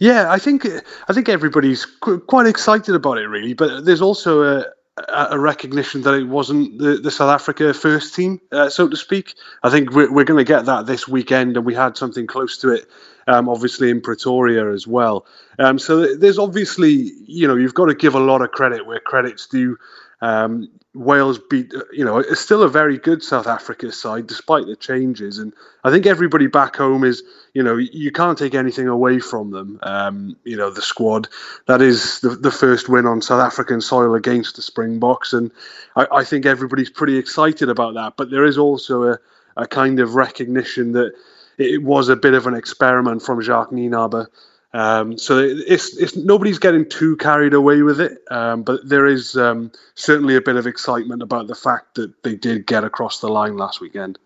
Yeah, 0.00 0.30
I 0.30 0.38
think 0.38 0.66
I 1.08 1.12
think 1.12 1.28
everybody's 1.28 1.84
quite 1.84 2.46
excited 2.46 2.94
about 2.94 3.18
it, 3.18 3.26
really. 3.28 3.54
But 3.54 3.84
there's 3.84 4.02
also 4.02 4.42
a, 4.42 4.66
a 4.96 5.38
recognition 5.38 6.02
that 6.02 6.14
it 6.14 6.28
wasn't 6.28 6.78
the, 6.78 6.96
the 6.96 7.10
South 7.10 7.30
Africa 7.30 7.74
first 7.74 8.14
team, 8.14 8.40
uh, 8.52 8.68
so 8.68 8.88
to 8.88 8.96
speak. 8.96 9.34
I 9.64 9.70
think 9.70 9.90
we're, 9.90 10.12
we're 10.12 10.24
going 10.24 10.38
to 10.38 10.44
get 10.44 10.66
that 10.66 10.86
this 10.86 11.08
weekend, 11.08 11.56
and 11.56 11.66
we 11.66 11.74
had 11.74 11.96
something 11.96 12.28
close 12.28 12.58
to 12.58 12.70
it, 12.70 12.88
um, 13.26 13.48
obviously 13.48 13.90
in 13.90 14.00
Pretoria 14.00 14.72
as 14.72 14.86
well. 14.86 15.26
Um, 15.58 15.80
so 15.80 16.14
there's 16.14 16.38
obviously, 16.38 17.10
you 17.26 17.48
know, 17.48 17.56
you've 17.56 17.74
got 17.74 17.86
to 17.86 17.94
give 17.94 18.14
a 18.14 18.20
lot 18.20 18.40
of 18.40 18.52
credit 18.52 18.86
where 18.86 19.00
credit's 19.00 19.48
due. 19.48 19.76
Um, 20.20 20.70
Wales 20.94 21.38
beat, 21.38 21.72
you 21.92 22.04
know, 22.04 22.18
it's 22.18 22.40
still 22.40 22.62
a 22.62 22.68
very 22.68 22.98
good 22.98 23.22
South 23.22 23.48
Africa 23.48 23.90
side 23.90 24.28
despite 24.28 24.66
the 24.66 24.76
changes, 24.76 25.38
and 25.38 25.52
I 25.82 25.90
think 25.90 26.06
everybody 26.06 26.46
back 26.46 26.76
home 26.76 27.02
is, 27.02 27.22
you 27.52 27.62
know, 27.62 27.76
you 27.76 28.12
can't 28.12 28.38
take 28.38 28.54
anything 28.54 28.86
away 28.86 29.18
from 29.18 29.50
them. 29.50 29.80
Um, 29.82 30.36
you 30.44 30.56
know, 30.56 30.70
the 30.70 30.82
squad 30.82 31.28
that 31.66 31.82
is 31.82 32.20
the, 32.20 32.30
the 32.30 32.52
first 32.52 32.88
win 32.88 33.06
on 33.06 33.22
South 33.22 33.40
African 33.40 33.80
soil 33.80 34.14
against 34.14 34.54
the 34.54 34.62
Springboks, 34.62 35.32
and 35.32 35.50
I, 35.96 36.06
I 36.12 36.24
think 36.24 36.46
everybody's 36.46 36.90
pretty 36.90 37.18
excited 37.18 37.68
about 37.68 37.94
that. 37.94 38.16
But 38.16 38.30
there 38.30 38.44
is 38.44 38.56
also 38.56 39.02
a, 39.02 39.18
a 39.56 39.66
kind 39.66 39.98
of 39.98 40.14
recognition 40.14 40.92
that 40.92 41.12
it 41.58 41.82
was 41.82 42.08
a 42.08 42.16
bit 42.16 42.34
of 42.34 42.46
an 42.46 42.54
experiment 42.54 43.22
from 43.22 43.42
Jacques 43.42 43.70
Nienaber 43.70 44.28
Um, 44.74 45.16
so 45.16 45.38
it's, 45.38 45.96
it's 45.96 46.16
nobody's 46.16 46.58
getting 46.58 46.88
too 46.88 47.16
carried 47.16 47.54
away 47.54 47.82
with 47.82 48.00
it, 48.00 48.18
um, 48.32 48.64
but 48.64 48.86
there 48.88 49.06
is 49.06 49.36
um, 49.36 49.70
certainly 49.94 50.34
a 50.34 50.40
bit 50.40 50.56
of 50.56 50.66
excitement 50.66 51.22
about 51.22 51.46
the 51.46 51.54
fact 51.54 51.94
that 51.94 52.24
they 52.24 52.34
did 52.34 52.66
get 52.66 52.82
across 52.82 53.20
the 53.20 53.28
line 53.28 53.56
last 53.56 53.80
weekend. 53.80 54.18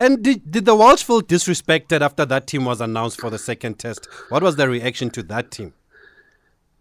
And 0.00 0.20
did, 0.20 0.50
did 0.50 0.64
the 0.64 0.74
Welsh 0.74 1.04
feel 1.04 1.22
disrespected 1.22 2.00
after 2.00 2.24
that 2.24 2.48
team 2.48 2.64
was 2.64 2.80
announced 2.80 3.20
for 3.20 3.30
the 3.30 3.38
second 3.38 3.78
test? 3.78 4.08
What 4.30 4.42
was 4.42 4.56
the 4.56 4.68
reaction 4.68 5.10
to 5.10 5.22
that 5.22 5.52
team? 5.52 5.74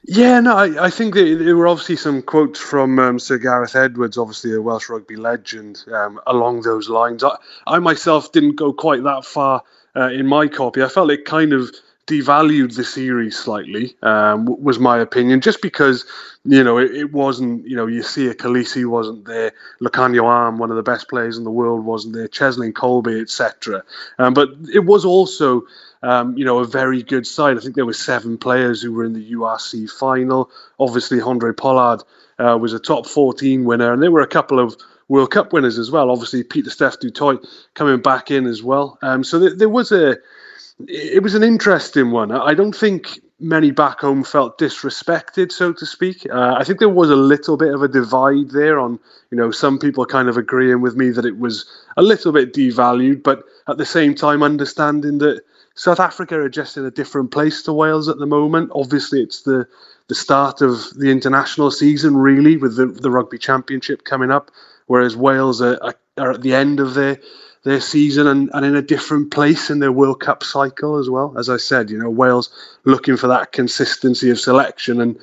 Yeah, 0.05 0.39
no, 0.39 0.57
I, 0.57 0.85
I 0.85 0.89
think 0.89 1.13
there, 1.13 1.35
there, 1.35 1.55
were 1.55 1.67
obviously 1.67 1.97
some 1.97 2.23
quotes 2.23 2.59
from 2.59 2.97
um, 2.97 3.19
Sir 3.19 3.37
Gareth 3.37 3.75
Edwards, 3.75 4.17
obviously 4.17 4.55
a 4.55 4.61
Welsh 4.61 4.89
rugby 4.89 5.17
legend, 5.17 5.83
um, 5.93 6.19
along 6.25 6.63
those 6.63 6.89
lines. 6.89 7.23
I, 7.23 7.35
I, 7.67 7.77
myself 7.77 8.31
didn't 8.31 8.55
go 8.55 8.73
quite 8.73 9.03
that 9.03 9.23
far 9.23 9.61
uh, 9.95 10.07
in 10.07 10.25
my 10.25 10.47
copy. 10.47 10.81
I 10.81 10.87
felt 10.87 11.11
it 11.11 11.25
kind 11.25 11.53
of 11.53 11.69
devalued 12.11 12.75
the 12.75 12.83
series 12.83 13.37
slightly, 13.37 13.95
um, 14.03 14.45
was 14.61 14.79
my 14.79 14.97
opinion, 14.97 15.39
just 15.39 15.61
because, 15.61 16.05
you 16.43 16.61
know, 16.61 16.77
it, 16.77 16.91
it 16.93 17.13
wasn't, 17.13 17.65
you 17.65 17.75
know, 17.75 17.87
you 17.87 18.01
Siya 18.01 18.33
Kolisi 18.33 18.85
wasn't 18.85 19.23
there, 19.23 19.53
Lukhanyo 19.81 20.25
Am, 20.29 20.57
one 20.57 20.69
of 20.69 20.75
the 20.75 20.83
best 20.83 21.07
players 21.07 21.37
in 21.37 21.45
the 21.45 21.51
world, 21.51 21.85
wasn't 21.85 22.13
there, 22.13 22.27
Cheslin 22.27 22.73
Kolbe, 22.73 23.21
etc. 23.21 23.83
Um, 24.19 24.33
but 24.33 24.49
it 24.73 24.85
was 24.85 25.05
also, 25.05 25.63
um, 26.03 26.37
you 26.37 26.43
know, 26.43 26.59
a 26.59 26.67
very 26.67 27.01
good 27.01 27.25
side. 27.25 27.57
I 27.57 27.61
think 27.61 27.75
there 27.75 27.85
were 27.85 27.93
seven 27.93 28.37
players 28.37 28.81
who 28.81 28.91
were 28.91 29.05
in 29.05 29.13
the 29.13 29.31
URC 29.31 29.89
final. 29.89 30.51
Obviously, 30.79 31.19
Handré 31.19 31.55
Pollard 31.55 32.03
uh, 32.39 32.57
was 32.57 32.73
a 32.73 32.79
top 32.79 33.07
14 33.07 33.63
winner, 33.63 33.93
and 33.93 34.03
there 34.03 34.11
were 34.11 34.21
a 34.21 34.27
couple 34.27 34.59
of 34.59 34.75
World 35.07 35.31
Cup 35.31 35.53
winners 35.53 35.77
as 35.77 35.91
well. 35.91 36.11
Obviously, 36.11 36.43
Pieter 36.43 36.69
Steph 36.69 36.99
du 36.99 37.09
Toit 37.09 37.45
coming 37.73 38.01
back 38.01 38.31
in 38.31 38.45
as 38.47 38.61
well. 38.61 38.97
Um, 39.01 39.23
so 39.23 39.39
there 39.49 39.69
was 39.69 39.91
a 39.91 40.17
it 40.87 41.23
was 41.23 41.35
an 41.35 41.43
interesting 41.43 42.11
one. 42.11 42.31
I 42.31 42.53
don't 42.53 42.75
think 42.75 43.19
many 43.39 43.71
back 43.71 43.99
home 43.99 44.23
felt 44.23 44.59
disrespected, 44.59 45.51
so 45.51 45.73
to 45.73 45.85
speak. 45.85 46.27
Uh, 46.29 46.55
I 46.57 46.63
think 46.63 46.79
there 46.79 46.89
was 46.89 47.09
a 47.09 47.15
little 47.15 47.57
bit 47.57 47.73
of 47.73 47.81
a 47.81 47.87
divide 47.87 48.51
there 48.51 48.79
on, 48.79 48.99
you 49.31 49.37
know, 49.37 49.51
some 49.51 49.79
people 49.79 50.05
kind 50.05 50.29
of 50.29 50.37
agreeing 50.37 50.81
with 50.81 50.95
me 50.95 51.09
that 51.09 51.25
it 51.25 51.39
was 51.39 51.65
a 51.97 52.03
little 52.03 52.31
bit 52.31 52.53
devalued, 52.53 53.23
but 53.23 53.43
at 53.67 53.77
the 53.77 53.85
same 53.85 54.13
time 54.13 54.43
understanding 54.43 55.17
that 55.19 55.41
South 55.75 55.99
Africa 55.99 56.39
are 56.39 56.49
just 56.49 56.77
in 56.77 56.85
a 56.85 56.91
different 56.91 57.31
place 57.31 57.63
to 57.63 57.73
Wales 57.73 58.07
at 58.07 58.19
the 58.19 58.25
moment. 58.25 58.71
Obviously, 58.75 59.21
it's 59.21 59.41
the 59.43 59.67
the 60.07 60.15
start 60.15 60.61
of 60.61 60.93
the 60.95 61.09
international 61.09 61.71
season, 61.71 62.17
really, 62.17 62.57
with 62.57 62.75
the, 62.75 62.85
the 62.85 63.09
Rugby 63.09 63.37
Championship 63.37 64.03
coming 64.03 64.29
up, 64.29 64.51
whereas 64.87 65.15
Wales 65.15 65.61
are, 65.61 65.79
are, 66.17 66.31
at 66.31 66.41
the 66.41 66.53
end 66.53 66.81
of 66.81 66.95
their 66.95 67.17
their 67.63 67.81
season 67.81 68.27
and, 68.27 68.49
and 68.53 68.65
in 68.65 68.75
a 68.75 68.81
different 68.81 69.31
place 69.31 69.69
in 69.69 69.79
their 69.79 69.91
World 69.91 70.19
Cup 70.19 70.43
cycle 70.43 70.97
as 70.97 71.09
well. 71.09 71.33
As 71.37 71.49
I 71.49 71.57
said, 71.57 71.89
you 71.89 71.97
know, 71.97 72.09
Wales 72.09 72.49
looking 72.85 73.17
for 73.17 73.27
that 73.27 73.51
consistency 73.51 74.29
of 74.29 74.39
selection 74.39 74.99
and 74.99 75.17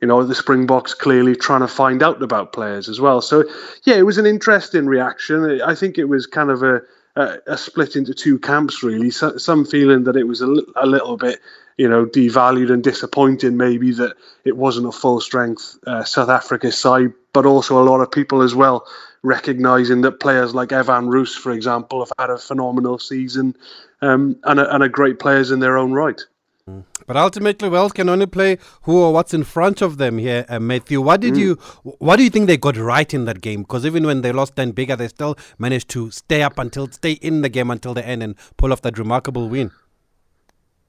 you 0.00 0.08
know 0.08 0.24
the 0.24 0.34
Springboks 0.34 0.94
clearly 0.94 1.36
trying 1.36 1.60
to 1.60 1.68
find 1.68 2.02
out 2.02 2.20
about 2.22 2.52
players 2.52 2.88
as 2.88 3.00
well. 3.00 3.20
So 3.20 3.44
yeah, 3.84 3.94
it 3.94 4.02
was 4.02 4.18
an 4.18 4.26
interesting 4.26 4.86
reaction. 4.86 5.60
I 5.62 5.74
think 5.74 5.96
it 5.96 6.06
was 6.06 6.26
kind 6.26 6.50
of 6.50 6.62
a 6.62 6.82
a, 7.14 7.38
a 7.46 7.58
split 7.58 7.94
into 7.94 8.14
two 8.14 8.38
camps 8.38 8.82
really. 8.82 9.10
So, 9.10 9.36
some 9.36 9.64
feeling 9.64 10.04
that 10.04 10.16
it 10.16 10.24
was 10.24 10.40
a, 10.40 10.56
a 10.76 10.86
little 10.86 11.16
bit 11.16 11.40
you 11.76 11.88
know 11.88 12.04
devalued 12.04 12.72
and 12.72 12.82
disappointing 12.82 13.56
maybe 13.56 13.92
that 13.92 14.16
it 14.44 14.56
wasn't 14.56 14.88
a 14.88 14.92
full 14.92 15.20
strength 15.20 15.78
uh, 15.86 16.02
South 16.02 16.30
Africa 16.30 16.72
side, 16.72 17.12
but 17.32 17.46
also 17.46 17.80
a 17.80 17.84
lot 17.88 18.00
of 18.00 18.10
people 18.10 18.42
as 18.42 18.54
well 18.54 18.86
recognizing 19.22 20.00
that 20.02 20.20
players 20.20 20.54
like 20.54 20.72
Evan 20.72 21.08
Roos, 21.08 21.34
for 21.34 21.52
example, 21.52 22.00
have 22.00 22.12
had 22.18 22.30
a 22.30 22.38
phenomenal 22.38 22.98
season 22.98 23.56
um, 24.00 24.36
and, 24.44 24.58
a, 24.58 24.74
and 24.74 24.82
are 24.82 24.88
great 24.88 25.18
players 25.18 25.50
in 25.50 25.60
their 25.60 25.78
own 25.78 25.92
right. 25.92 26.20
Mm. 26.68 26.84
But 27.06 27.16
ultimately, 27.16 27.68
Wales 27.68 27.92
can 27.92 28.08
only 28.08 28.26
play 28.26 28.58
who 28.82 29.00
or 29.00 29.12
what's 29.12 29.34
in 29.34 29.42
front 29.44 29.82
of 29.82 29.98
them 29.98 30.18
here. 30.18 30.44
Uh, 30.48 30.60
Matthew, 30.60 31.00
what 31.00 31.20
did 31.20 31.34
mm. 31.34 31.38
you, 31.38 31.54
what 31.82 32.16
do 32.16 32.24
you 32.24 32.30
think 32.30 32.46
they 32.46 32.56
got 32.56 32.76
right 32.76 33.12
in 33.12 33.24
that 33.24 33.40
game? 33.40 33.62
Because 33.62 33.84
even 33.84 34.06
when 34.06 34.22
they 34.22 34.32
lost 34.32 34.54
Dan 34.54 34.72
Biggar, 34.72 34.96
they 34.96 35.08
still 35.08 35.36
managed 35.58 35.88
to 35.90 36.10
stay 36.10 36.42
up 36.42 36.58
until 36.58 36.88
stay 36.90 37.12
in 37.12 37.42
the 37.42 37.48
game 37.48 37.70
until 37.70 37.94
the 37.94 38.06
end 38.06 38.22
and 38.22 38.36
pull 38.56 38.72
off 38.72 38.82
that 38.82 38.98
remarkable 38.98 39.48
win. 39.48 39.72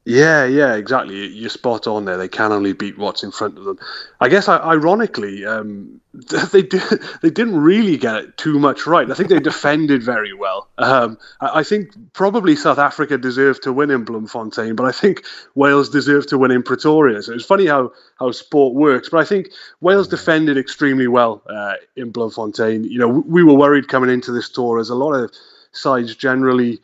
Yeah, 0.05 0.43
yeah, 0.43 0.75
exactly. 0.75 1.27
You're 1.27 1.49
spot 1.49 1.87
on 1.87 2.03
there. 2.03 2.17
They 2.17 2.27
can 2.27 2.51
only 2.51 2.73
beat 2.73 2.97
what's 2.97 3.23
in 3.23 3.31
front 3.31 3.57
of 3.57 3.63
them. 3.63 3.79
I 4.19 4.27
guess, 4.27 4.49
ironically, 4.49 5.45
um, 5.45 6.01
they 6.51 6.61
did, 6.61 6.81
they 7.21 7.29
didn't 7.29 7.55
really 7.55 7.95
get 7.95 8.15
it 8.17 8.37
too 8.37 8.59
much 8.59 8.85
right. 8.85 9.09
I 9.09 9.13
think 9.13 9.29
they 9.29 9.39
defended 9.39 10.03
very 10.03 10.33
well. 10.33 10.67
Um, 10.77 11.17
I 11.39 11.63
think 11.63 11.91
probably 12.11 12.57
South 12.57 12.79
Africa 12.79 13.17
deserved 13.17 13.63
to 13.63 13.71
win 13.71 13.91
in 13.91 14.03
Bloemfontein, 14.03 14.75
but 14.75 14.85
I 14.85 14.91
think 14.91 15.23
Wales 15.55 15.87
deserved 15.89 16.27
to 16.29 16.37
win 16.37 16.51
in 16.51 16.63
Pretoria. 16.63 17.23
So 17.23 17.33
it's 17.33 17.45
funny 17.45 17.67
how 17.67 17.93
how 18.19 18.31
sport 18.31 18.73
works. 18.75 19.07
But 19.07 19.21
I 19.21 19.25
think 19.25 19.51
Wales 19.79 20.09
defended 20.09 20.57
extremely 20.57 21.07
well 21.07 21.41
uh, 21.47 21.75
in 21.95 22.11
Bloemfontein. 22.11 22.83
You 22.83 22.99
know, 22.99 23.07
we 23.07 23.41
were 23.41 23.53
worried 23.55 23.87
coming 23.87 24.09
into 24.09 24.33
this 24.33 24.49
tour 24.49 24.79
as 24.79 24.89
a 24.89 24.95
lot 24.95 25.13
of 25.13 25.31
sides 25.71 26.13
generally 26.13 26.81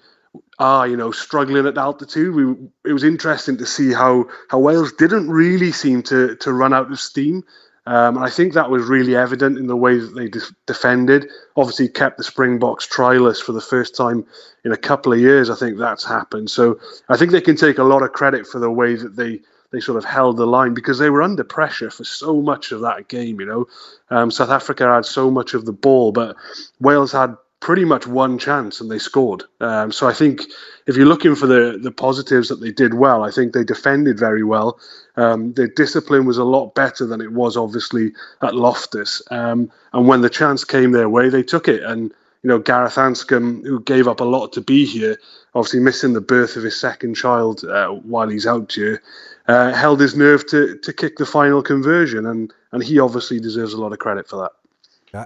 are 0.60 0.88
you 0.88 0.98
know 0.98 1.12
struggling 1.12 1.65
at 1.65 1.78
altitude. 1.78 2.36
We 2.36 2.56
it 2.89 2.94
was 2.94 3.04
interesting 3.04 3.58
to 3.58 3.65
see 3.65 3.94
how 3.94 4.26
how 4.50 4.60
Wales 4.60 4.94
didn't 4.94 5.30
really 5.30 5.72
seem 5.72 6.04
to 6.04 6.36
to 6.36 6.54
run 6.54 6.74
out 6.74 6.92
of 6.92 7.00
steam. 7.00 7.44
Um, 7.86 8.18
and 8.18 8.26
I 8.26 8.30
think 8.30 8.54
that 8.54 8.70
was 8.70 8.86
really 8.86 9.15
evident 9.15 9.58
in 9.58 9.65
the 9.65 9.76
way 9.76 9.98
that 9.98 10.13
they 10.13 10.28
de- 10.28 10.42
defended. 10.68 11.28
Obviously, 11.56 11.88
kept 11.88 12.18
the 12.18 12.24
Springboks 12.24 12.88
tryless 12.88 13.42
for 13.42 13.52
the 13.52 13.62
first 13.62 13.96
time 13.96 14.26
in 14.63 14.72
a 14.72 14.78
couple 14.78 15.12
of 15.12 15.20
years. 15.20 15.50
I 15.50 15.56
think 15.56 15.80
that's 15.80 16.06
happened. 16.06 16.52
So 16.52 16.80
I 17.08 17.18
think 17.18 17.32
they 17.32 17.42
can 17.42 17.56
take 17.56 17.80
a 17.80 17.84
lot 17.84 18.04
of 18.04 18.13
credit 18.13 18.46
for 18.46 18.60
the 18.60 18.70
way 18.70 18.96
that 18.96 19.15
they 19.15 19.39
they 19.72 19.80
sort 19.80 19.98
of 19.98 20.06
held 20.06 20.38
the 20.38 20.46
line 20.46 20.74
because 20.74 21.00
they 21.00 21.10
were 21.10 21.22
under 21.22 21.44
pressure 21.44 21.89
for 21.89 22.04
so 22.04 22.42
much 22.42 22.72
of 22.72 22.82
that 22.82 23.08
game. 23.08 23.39
You 23.39 23.46
know, 23.46 23.65
um, 24.10 24.30
South 24.30 24.50
Africa 24.50 24.94
had 24.94 25.06
so 25.06 25.32
much 25.32 25.54
of 25.54 25.65
the 25.65 25.74
ball, 25.74 26.12
but 26.12 26.36
Wales 26.80 27.12
had 27.12 27.36
pretty 27.60 27.84
much 27.84 28.08
one 28.08 28.38
chance 28.38 28.80
and 28.80 28.89
they 28.89 29.00
scored. 29.00 29.43
Um, 29.60 29.91
so 29.91 30.08
I 30.08 30.13
think 30.13 30.43
if 30.88 30.95
you're 30.95 31.06
looking 31.06 31.36
for 31.36 31.45
the 31.45 31.78
the 31.82 31.91
positives 31.91 32.48
that 32.50 32.62
they 32.62 32.72
did 32.72 32.93
well, 32.93 33.24
I 33.24 33.32
think 33.32 33.54
they 33.54 33.63
defended 33.63 34.17
very 34.17 34.43
well. 34.43 34.80
Um, 35.17 35.54
their 35.54 35.67
discipline 35.67 36.26
was 36.26 36.38
a 36.38 36.43
lot 36.43 36.76
better 36.76 37.06
than 37.06 37.22
it 37.22 37.34
was 37.34 37.58
obviously 37.58 38.13
at 38.41 38.56
Loftus. 38.56 39.22
Um, 39.32 39.72
and 39.93 40.08
when 40.08 40.22
the 40.22 40.30
chance 40.30 40.63
came 40.63 40.91
their 40.91 41.10
way, 41.10 41.30
they 41.30 41.43
took 41.43 41.67
it. 41.67 41.84
And 41.84 42.13
you 42.43 42.48
know 42.48 42.60
Gareth 42.60 42.95
Anscombe, 42.95 43.65
who 43.65 43.82
gave 43.82 44.08
up 44.08 44.22
a 44.22 44.26
lot 44.26 44.54
to 44.54 44.62
be 44.62 44.86
here, 44.86 45.17
obviously 45.54 45.82
missing 45.82 46.13
the 46.13 46.22
birth 46.22 46.56
of 46.56 46.63
his 46.63 46.80
second 46.80 47.15
child 47.15 47.65
uh, 47.65 47.89
while 47.89 48.30
he's 48.30 48.48
out 48.48 48.72
here, 48.72 49.02
uh, 49.48 49.74
held 49.74 50.00
his 50.00 50.15
nerve 50.15 50.45
to 50.48 50.78
to 50.78 50.93
kick 50.93 51.17
the 51.17 51.26
final 51.26 51.62
conversion, 51.62 52.26
and 52.26 52.54
and 52.72 52.84
he 52.84 53.00
obviously 53.00 53.39
deserves 53.39 53.74
a 53.74 53.82
lot 53.82 53.91
of 53.91 54.00
credit 54.00 54.30
for 54.30 54.38
that. 54.38 54.52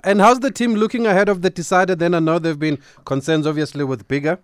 And 0.03 0.21
how's 0.21 0.39
the 0.39 0.51
team 0.51 0.75
looking 0.75 1.05
ahead 1.05 1.29
of 1.29 1.41
the 1.41 1.49
decider 1.49 1.95
then? 1.95 2.13
I 2.13 2.19
know 2.19 2.39
there 2.39 2.51
have 2.51 2.59
been 2.59 2.79
concerns, 3.05 3.45
obviously, 3.45 3.83
with 3.83 4.07
Biggar. 4.07 4.39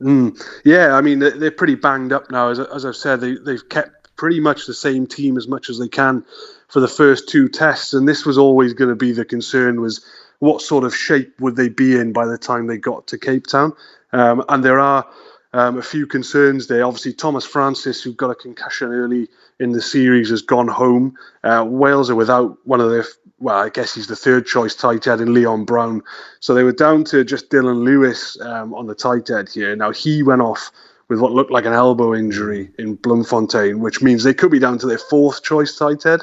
Mm, 0.00 0.40
yeah, 0.64 0.94
I 0.94 1.00
mean, 1.00 1.20
they're 1.20 1.50
pretty 1.50 1.76
banged 1.76 2.12
up 2.12 2.30
now. 2.30 2.50
As, 2.50 2.58
as 2.58 2.84
I've 2.84 2.96
said, 2.96 3.20
they, 3.20 3.36
they've 3.36 3.68
kept 3.68 4.14
pretty 4.16 4.40
much 4.40 4.66
the 4.66 4.74
same 4.74 5.06
team 5.06 5.36
as 5.36 5.48
much 5.48 5.68
as 5.70 5.78
they 5.78 5.88
can 5.88 6.24
for 6.68 6.80
the 6.80 6.88
first 6.88 7.28
two 7.28 7.48
tests. 7.48 7.94
And 7.94 8.08
this 8.08 8.24
was 8.24 8.38
always 8.38 8.72
going 8.72 8.90
to 8.90 8.96
be 8.96 9.12
the 9.12 9.24
concern 9.24 9.80
was 9.80 10.04
what 10.38 10.60
sort 10.60 10.84
of 10.84 10.94
shape 10.94 11.40
would 11.40 11.56
they 11.56 11.68
be 11.68 11.96
in 11.96 12.12
by 12.12 12.26
the 12.26 12.38
time 12.38 12.66
they 12.66 12.78
got 12.78 13.06
to 13.08 13.18
Cape 13.18 13.46
Town? 13.46 13.72
Um, 14.12 14.44
and 14.48 14.64
there 14.64 14.80
are 14.80 15.06
um, 15.52 15.78
a 15.78 15.82
few 15.82 16.06
concerns 16.06 16.66
there. 16.66 16.84
Obviously, 16.84 17.12
Thomas 17.12 17.44
Francis, 17.44 18.02
who 18.02 18.12
got 18.12 18.30
a 18.30 18.34
concussion 18.34 18.92
early 18.92 19.28
in 19.60 19.72
the 19.72 19.82
series, 19.82 20.30
has 20.30 20.42
gone 20.42 20.68
home. 20.68 21.16
Uh, 21.44 21.64
Wales 21.68 22.10
are 22.10 22.16
without 22.16 22.58
one 22.64 22.80
of 22.80 22.90
their, 22.90 23.04
well, 23.42 23.56
I 23.56 23.68
guess 23.68 23.94
he's 23.94 24.06
the 24.06 24.16
third 24.16 24.46
choice 24.46 24.74
tight 24.74 25.04
head 25.04 25.20
in 25.20 25.34
Leon 25.34 25.64
Brown. 25.64 26.02
So 26.40 26.54
they 26.54 26.62
were 26.62 26.72
down 26.72 27.04
to 27.04 27.24
just 27.24 27.50
Dylan 27.50 27.84
Lewis 27.84 28.40
um, 28.40 28.72
on 28.74 28.86
the 28.86 28.94
tight 28.94 29.28
head 29.28 29.48
here. 29.48 29.74
Now, 29.74 29.90
he 29.90 30.22
went 30.22 30.42
off 30.42 30.70
with 31.08 31.20
what 31.20 31.32
looked 31.32 31.50
like 31.50 31.66
an 31.66 31.72
elbow 31.72 32.14
injury 32.14 32.70
in 32.78 32.94
Bloemfontein, 32.94 33.80
which 33.80 34.00
means 34.00 34.22
they 34.22 34.32
could 34.32 34.50
be 34.50 34.58
down 34.58 34.78
to 34.78 34.86
their 34.86 34.98
fourth 34.98 35.42
choice 35.42 35.76
tight 35.76 36.04
head 36.04 36.20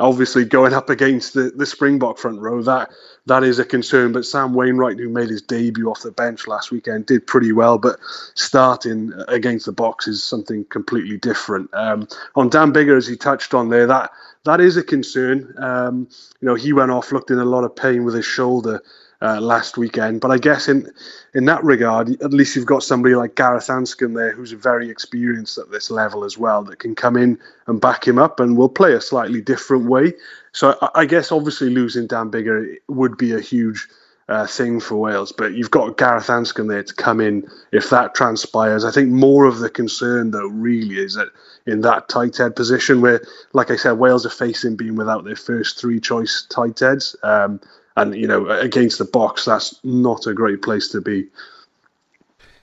obviously 0.00 0.44
going 0.44 0.72
up 0.72 0.90
against 0.90 1.34
the, 1.34 1.52
the 1.56 1.66
Springbok 1.66 2.18
front 2.18 2.40
row, 2.40 2.62
that 2.62 2.90
that 3.26 3.42
is 3.42 3.58
a 3.58 3.64
concern. 3.64 4.12
But 4.12 4.24
Sam 4.24 4.54
Wainwright, 4.54 4.98
who 4.98 5.08
made 5.08 5.28
his 5.28 5.42
debut 5.42 5.90
off 5.90 6.02
the 6.02 6.12
bench 6.12 6.46
last 6.46 6.70
weekend, 6.70 7.06
did 7.06 7.26
pretty 7.26 7.52
well. 7.52 7.78
But 7.78 7.98
starting 8.34 9.12
against 9.28 9.66
the 9.66 9.72
Boks 9.72 10.08
is 10.08 10.22
something 10.22 10.64
completely 10.66 11.16
different. 11.16 11.72
Um, 11.74 12.08
on 12.36 12.48
Dan 12.48 12.72
Biggar, 12.72 12.96
as 12.96 13.06
he 13.06 13.16
touched 13.16 13.54
on 13.54 13.70
there, 13.70 13.86
that 13.86 14.10
that 14.48 14.60
is 14.60 14.78
a 14.78 14.82
concern. 14.82 15.54
Um, 15.58 16.08
you 16.40 16.48
know, 16.48 16.54
he 16.54 16.72
went 16.72 16.90
off, 16.90 17.12
looked 17.12 17.30
in 17.30 17.38
a 17.38 17.44
lot 17.44 17.64
of 17.64 17.76
pain 17.76 18.04
with 18.04 18.14
his 18.14 18.24
shoulder 18.24 18.82
uh, 19.20 19.40
last 19.40 19.76
weekend. 19.76 20.22
But 20.22 20.30
I 20.30 20.38
guess 20.38 20.68
in 20.68 20.90
in 21.34 21.44
that 21.44 21.62
regard, 21.62 22.10
at 22.22 22.32
least 22.32 22.56
you've 22.56 22.64
got 22.64 22.82
somebody 22.82 23.14
like 23.14 23.34
Gareth 23.34 23.66
Anscombe 23.66 24.14
there, 24.14 24.32
who's 24.32 24.52
very 24.52 24.88
experienced 24.88 25.58
at 25.58 25.70
this 25.70 25.90
level 25.90 26.24
as 26.24 26.38
well, 26.38 26.64
that 26.64 26.78
can 26.78 26.94
come 26.94 27.16
in 27.16 27.38
and 27.66 27.78
back 27.78 28.08
him 28.08 28.18
up, 28.18 28.40
and 28.40 28.56
will 28.56 28.70
play 28.70 28.94
a 28.94 29.00
slightly 29.00 29.42
different 29.42 29.84
way. 29.84 30.14
So 30.52 30.78
I, 30.80 31.02
I 31.02 31.04
guess 31.04 31.30
obviously 31.30 31.68
losing 31.68 32.06
Dan 32.06 32.30
Biggar 32.30 32.76
would 32.88 33.18
be 33.18 33.32
a 33.32 33.40
huge 33.40 33.86
uh, 34.28 34.46
thing 34.46 34.80
for 34.80 34.96
Wales. 34.96 35.32
But 35.32 35.54
you've 35.54 35.70
got 35.70 35.96
Gareth 35.96 36.26
Anscombe 36.26 36.68
there 36.68 36.82
to 36.82 36.94
come 36.94 37.20
in 37.20 37.48
if 37.72 37.90
that 37.90 38.14
transpires. 38.14 38.84
I 38.84 38.90
think 38.90 39.08
more 39.08 39.44
of 39.44 39.58
the 39.58 39.70
concern, 39.70 40.30
though, 40.30 40.48
really 40.48 40.98
is 40.98 41.14
that 41.14 41.28
in 41.66 41.80
that 41.82 42.08
tight 42.08 42.36
head 42.36 42.56
position 42.56 43.00
where, 43.00 43.22
like 43.52 43.70
I 43.70 43.76
said, 43.76 43.92
Wales 43.92 44.26
are 44.26 44.30
facing 44.30 44.76
being 44.76 44.96
without 44.96 45.24
their 45.24 45.36
first 45.36 45.80
three 45.80 46.00
choice 46.00 46.46
tight 46.48 46.78
heads. 46.78 47.16
Um, 47.22 47.60
and, 47.96 48.14
you 48.14 48.28
know, 48.28 48.48
against 48.48 48.98
the 48.98 49.04
Boks, 49.04 49.44
that's 49.44 49.78
not 49.82 50.26
a 50.26 50.34
great 50.34 50.62
place 50.62 50.88
to 50.88 51.00
be. 51.00 51.26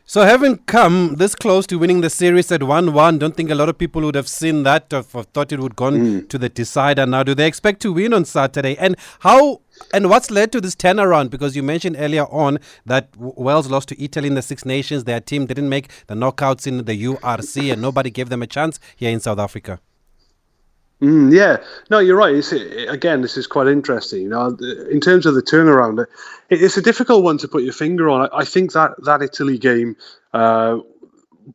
So, 0.08 0.22
having 0.22 0.58
come 0.60 1.16
this 1.16 1.34
close 1.34 1.66
to 1.68 1.80
winning 1.80 2.02
the 2.02 2.12
series 2.12 2.52
at 2.52 2.62
1 2.62 2.94
1, 2.94 3.18
don't 3.18 3.36
think 3.36 3.50
a 3.50 3.56
lot 3.56 3.70
of 3.70 3.78
people 3.80 4.04
would 4.04 4.14
have 4.14 4.28
seen 4.28 4.62
that 4.62 4.94
or 4.94 5.02
thought 5.02 5.52
it 5.52 5.60
would 5.60 5.76
gone 5.76 5.98
mm. 5.98 6.30
to 6.30 6.38
the 6.38 6.48
decider 6.48 7.08
now. 7.08 7.24
Do 7.24 7.34
they 7.34 7.48
expect 7.48 7.82
to 7.82 7.92
win 7.92 8.14
on 8.14 8.24
Saturday? 8.24 8.78
And 8.78 8.96
how 9.22 9.62
and 9.94 10.10
what's 10.10 10.32
led 10.32 10.52
to 10.54 10.62
this 10.62 10.76
turnaround? 10.76 11.30
Because 11.30 11.56
you 11.56 11.64
mentioned 11.64 11.96
earlier 12.00 12.26
on 12.26 12.60
that 12.86 13.10
Wales 13.18 13.70
lost 13.70 13.90
to 13.90 14.04
Italy 14.04 14.28
in 14.28 14.36
the 14.36 14.42
Six 14.42 14.66
Nations. 14.66 15.04
Their 15.04 15.20
team 15.20 15.46
didn't 15.46 15.70
make 15.70 15.90
the 16.08 16.16
knockouts 16.16 16.68
in 16.68 16.86
the 16.86 17.04
URC, 17.06 17.72
and 17.72 17.82
nobody 17.82 18.10
gave 18.10 18.30
them 18.30 18.42
a 18.42 18.48
chance 18.48 18.80
here 18.96 19.12
in 19.12 19.20
South 19.20 19.40
Africa. 19.40 19.80
Mm, 21.02 21.34
yeah, 21.34 21.58
no, 21.90 22.00
you're 22.00 22.16
right. 22.16 22.36
It's, 22.36 22.52
again, 22.52 23.22
this 23.22 23.38
is 23.38 23.48
quite 23.48 23.68
interesting. 23.68 24.22
You 24.22 24.30
know, 24.30 24.58
in 24.90 25.02
terms 25.02 25.26
of 25.26 25.36
the 25.36 25.42
turnaround, 25.42 26.06
it's 26.50 26.78
a 26.78 26.82
difficult 26.82 27.24
one 27.24 27.38
to 27.40 27.48
put 27.48 27.64
your 27.64 27.74
finger 27.74 28.10
on. 28.10 28.30
I 28.34 28.46
think 28.46 28.72
that 28.74 28.92
that 29.04 29.22
Italy 29.22 29.58
game 29.58 29.98
uh, 30.34 30.80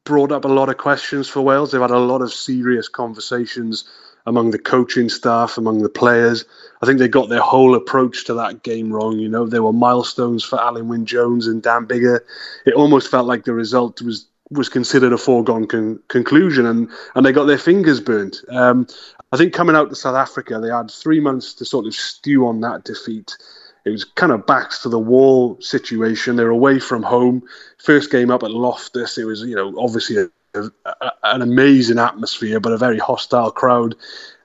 brought 0.04 0.30
up 0.30 0.44
a 0.44 0.48
lot 0.48 0.68
of 0.68 0.76
questions 0.76 1.28
for 1.28 1.40
Wales. 1.40 1.72
They've 1.72 1.80
had 1.80 1.90
a 1.90 1.98
lot 1.98 2.20
of 2.20 2.33
serious 2.33 2.88
conversations 2.88 3.88
among 4.26 4.50
the 4.50 4.59
coaching 4.59 5.09
staff, 5.09 5.59
among 5.59 5.83
the 5.83 5.88
players. 5.88 6.44
I 6.83 6.87
think 6.87 6.98
they 6.98 7.09
got 7.09 7.28
their 7.28 7.40
whole 7.40 7.74
approach 7.74 8.24
to 8.26 8.35
that 8.35 8.62
game 8.62 8.92
wrong. 8.92 9.18
You 9.18 9.28
know, 9.28 9.46
there 9.46 9.62
were 9.62 9.72
milestones 9.72 10.44
for 10.44 10.59
Alun 10.59 10.87
Wyn 10.87 11.06
Jones 11.06 11.46
and 11.46 11.62
Dan 11.62 11.87
Biggar. 11.87 12.20
It 12.66 12.74
almost 12.74 13.11
felt 13.11 13.26
like 13.26 13.44
the 13.44 13.54
result 13.54 14.00
was 14.02 14.26
was 14.50 14.68
considered 14.68 15.12
a 15.12 15.18
foregone 15.18 15.66
con- 15.66 16.00
conclusion, 16.09 16.66
and 16.66 16.88
and 17.14 17.24
they 17.24 17.33
got 17.33 17.44
their 17.44 17.59
fingers 17.59 18.00
burnt. 18.00 18.38
Um, 18.48 18.87
I 19.33 19.37
think 19.37 19.52
coming 19.52 19.76
out 19.76 19.90
to 19.90 19.94
South 19.94 20.16
Africa, 20.16 20.59
they 20.61 20.70
had 20.70 20.90
three 20.90 21.20
months 21.20 21.54
to 21.54 21.64
sort 21.64 21.87
of 21.87 21.94
stew 21.94 22.46
on 22.46 22.61
that 22.62 22.85
defeat. 22.85 23.37
It 23.85 23.90
was 23.90 24.04
kind 24.04 24.33
of 24.33 24.46
backs 24.46 24.83
to 24.83 24.88
the 24.88 24.98
wall 24.98 25.59
situation. 25.61 26.37
They're 26.37 26.50
away 26.50 26.80
from 26.80 27.02
home. 27.02 27.42
First 27.78 28.11
game 28.11 28.30
up 28.30 28.42
at 28.42 28.50
Loftus, 28.50 29.18
it 29.18 29.24
was 29.24 29.42
you 29.42 29.54
know 29.54 29.74
obviously 29.78 30.16
a, 30.16 30.28
an 30.54 31.42
amazing 31.42 31.98
atmosphere, 31.98 32.60
but 32.60 32.72
a 32.72 32.78
very 32.78 32.98
hostile 32.98 33.50
crowd. 33.50 33.94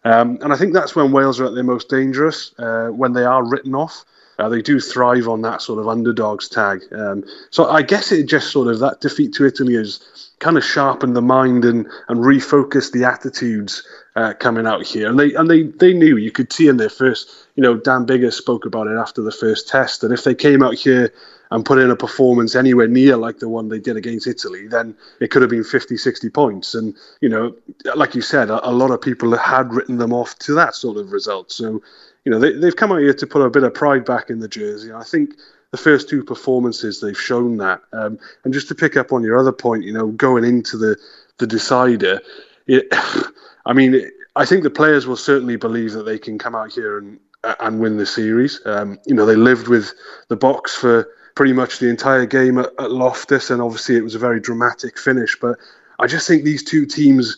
Um, 0.03 0.37
and 0.41 0.53
I 0.53 0.55
think 0.55 0.73
that's 0.73 0.95
when 0.95 1.11
Wales 1.11 1.39
are 1.39 1.45
at 1.45 1.55
their 1.55 1.63
most 1.63 1.89
dangerous 1.89 2.53
uh, 2.59 2.89
when 2.89 3.13
they 3.13 3.23
are 3.23 3.43
written 3.43 3.73
off. 3.73 4.05
Uh, 4.37 4.49
they 4.49 4.61
do 4.61 4.79
thrive 4.79 5.27
on 5.27 5.41
that 5.41 5.61
sort 5.61 5.79
of 5.79 5.87
underdogs 5.87 6.49
tag. 6.49 6.81
Um, 6.91 7.23
so 7.51 7.69
I 7.69 7.81
guess 7.81 8.11
it 8.11 8.25
just 8.25 8.51
sort 8.51 8.67
of 8.67 8.79
that 8.79 8.99
defeat 8.99 9.33
to 9.35 9.45
Italy 9.45 9.75
has 9.75 10.31
kind 10.39 10.57
of 10.57 10.63
sharpened 10.63 11.15
the 11.15 11.21
mind 11.21 11.63
and, 11.63 11.87
and 12.09 12.19
refocused 12.19 12.91
the 12.91 13.05
attitudes 13.05 13.87
uh, 14.17 14.33
coming 14.33 14.67
out 14.67 14.85
here. 14.85 15.09
And 15.09 15.17
they 15.17 15.33
and 15.33 15.49
they, 15.49 15.63
they 15.63 15.93
knew 15.93 16.17
you 16.17 16.31
could 16.31 16.51
see 16.51 16.67
in 16.67 16.77
their 16.77 16.89
first, 16.89 17.29
you 17.55 17.63
know, 17.63 17.77
Dan 17.77 18.05
Biggar 18.05 18.33
spoke 18.33 18.65
about 18.65 18.87
it 18.87 18.97
after 18.97 19.21
the 19.21 19.31
first 19.31 19.69
test 19.69 20.01
that 20.01 20.11
if 20.11 20.25
they 20.25 20.35
came 20.35 20.61
out 20.61 20.75
here 20.75 21.13
and 21.55 21.65
put 21.65 21.79
in 21.79 21.89
a 21.89 21.95
performance 21.95 22.53
anywhere 22.53 22.87
near 22.87 23.17
like 23.17 23.39
the 23.39 23.49
one 23.49 23.69
they 23.69 23.79
did 23.79 23.97
against 23.97 24.27
Italy, 24.27 24.67
then 24.67 24.95
it 25.19 25.31
could 25.31 25.41
have 25.41 25.49
been 25.49 25.63
50, 25.63 25.97
60 25.97 26.29
points. 26.29 26.75
And, 26.75 26.93
you 27.21 27.29
know, 27.29 27.55
like 27.95 28.13
you 28.13 28.21
said, 28.21 28.49
a, 28.49 28.69
a 28.69 28.71
lot 28.71 28.91
of 28.91 29.01
people 29.01 29.35
had 29.35 29.73
written 29.73 29.97
them 29.97 30.13
off 30.13 30.37
to 30.39 30.53
that 30.53 30.75
sort 30.75 30.97
of 30.97 31.11
result. 31.11 31.51
So 31.51 31.81
you 32.25 32.31
know, 32.31 32.39
they, 32.39 32.53
they've 32.53 32.75
come 32.75 32.91
out 32.91 32.99
here 32.99 33.13
to 33.13 33.27
put 33.27 33.43
a 33.43 33.49
bit 33.49 33.63
of 33.63 33.73
pride 33.73 34.03
back 34.03 34.29
in 34.29 34.39
the 34.39 34.47
jersey. 34.47 34.91
I 34.91 35.03
think 35.03 35.35
the 35.71 35.77
first 35.77 36.09
two 36.09 36.23
performances 36.23 36.99
they've 36.99 37.19
shown 37.19 37.57
that. 37.57 37.81
Um, 37.93 38.19
and 38.43 38.53
just 38.53 38.67
to 38.69 38.75
pick 38.75 38.97
up 38.97 39.13
on 39.13 39.23
your 39.23 39.37
other 39.37 39.51
point, 39.51 39.83
you 39.83 39.93
know, 39.93 40.07
going 40.07 40.43
into 40.43 40.77
the 40.77 40.97
the 41.37 41.47
decider, 41.47 42.19
it, 42.67 42.87
I 43.65 43.73
mean, 43.73 44.09
I 44.35 44.45
think 44.45 44.63
the 44.63 44.69
players 44.69 45.07
will 45.07 45.15
certainly 45.15 45.55
believe 45.55 45.93
that 45.93 46.03
they 46.03 46.17
can 46.17 46.37
come 46.37 46.55
out 46.55 46.73
here 46.73 46.97
and 46.97 47.19
and 47.59 47.79
win 47.79 47.97
the 47.97 48.07
series. 48.07 48.59
Um, 48.65 48.97
you 49.05 49.13
know, 49.13 49.27
they 49.27 49.35
lived 49.35 49.67
with 49.67 49.93
the 50.29 50.37
Boks 50.37 50.71
for 50.71 51.07
pretty 51.35 51.53
much 51.53 51.79
the 51.79 51.89
entire 51.89 52.25
game 52.25 52.57
at, 52.57 52.69
at 52.79 52.91
Loftus, 52.91 53.49
and 53.49 53.61
obviously 53.61 53.95
it 53.95 54.03
was 54.03 54.15
a 54.15 54.19
very 54.19 54.39
dramatic 54.39 54.97
finish. 54.97 55.37
But 55.39 55.57
I 55.99 56.07
just 56.07 56.27
think 56.27 56.43
these 56.43 56.63
two 56.63 56.85
teams, 56.85 57.37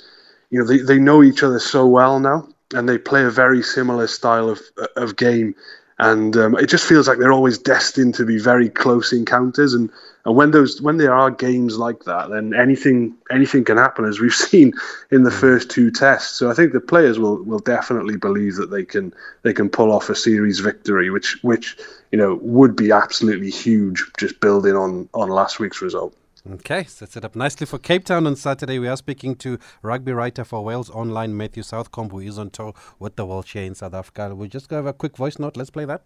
you 0.50 0.60
know, 0.60 0.66
they, 0.66 0.78
they 0.78 1.00
know 1.00 1.24
each 1.24 1.44
other 1.44 1.60
so 1.60 1.86
well 1.86 2.20
now 2.20 2.48
and 2.74 2.88
they 2.88 2.98
play 2.98 3.24
a 3.24 3.30
very 3.30 3.62
similar 3.64 4.08
style 4.08 4.50
of 4.50 4.62
of 4.96 5.16
game, 5.16 5.56
and 6.00 6.36
um, 6.38 6.58
it 6.58 6.68
just 6.68 6.86
feels 6.86 7.08
like 7.08 7.18
they're 7.18 7.32
always 7.32 7.58
destined 7.58 8.16
to 8.16 8.26
be 8.26 8.38
very 8.38 8.70
close 8.70 9.14
encounters. 9.14 9.74
And, 9.74 9.90
and 10.28 10.36
when 10.36 10.52
those 10.52 10.82
when 10.82 10.98
there 10.98 11.14
are 11.14 11.32
games 11.32 11.78
like 11.78 12.04
that, 12.04 12.30
then 12.30 12.54
anything 12.54 13.16
anything 13.32 13.64
can 13.64 13.78
happen, 13.78 14.04
as 14.04 14.20
we've 14.20 14.34
seen 14.50 14.74
in 15.10 15.24
the 15.24 15.32
hmm. 15.32 15.40
first 15.40 15.72
two 15.72 15.90
tests. 15.90 16.38
So 16.38 16.52
I 16.52 16.54
think 16.54 16.74
the 16.74 16.82
players 16.82 17.18
will 17.18 17.42
will 17.44 17.60
definitely 17.60 18.18
believe 18.18 18.58
that 18.58 18.70
they 18.70 18.84
can 18.84 19.14
they 19.44 19.54
can 19.54 19.70
pull 19.70 19.90
off 19.90 20.10
a 20.10 20.16
series 20.16 20.60
victory, 20.60 21.10
which 21.10 21.42
which 21.44 21.78
you 22.12 22.18
know 22.18 22.40
would 22.42 22.76
be 22.76 22.92
absolutely 22.92 23.50
huge, 23.50 24.04
just 24.20 24.42
building 24.42 24.76
on 24.76 25.08
on 25.14 25.30
last 25.30 25.60
week's 25.60 25.82
result. 25.82 26.14
Okay, 26.56 26.84
sets 26.84 27.16
it 27.16 27.24
up 27.24 27.36
nicely 27.36 27.66
for 27.66 27.78
Cape 27.78 28.04
Town 28.04 28.28
on 28.28 28.36
Saturday. 28.36 28.80
We 28.80 28.90
are 28.90 28.98
speaking 28.98 29.36
to 29.38 29.58
rugby 29.82 30.12
writer 30.12 30.44
for 30.44 30.62
Wales 30.62 30.90
Online, 30.90 31.38
Matthew 31.38 31.64
Southcombe, 31.64 32.10
who 32.10 32.20
is 32.20 32.38
on 32.38 32.50
tour 32.50 32.74
with 33.00 33.16
the 33.16 33.26
Welsh 33.26 33.54
here 33.54 33.64
in 33.64 33.76
South 33.76 33.94
Africa. 33.94 34.36
We'll 34.36 34.50
just 34.50 34.68
go 34.68 34.76
have 34.76 34.86
a 34.88 34.94
quick 34.94 35.16
voice 35.16 35.40
note. 35.40 35.56
Let's 35.56 35.70
play 35.70 35.86
that. 35.86 36.04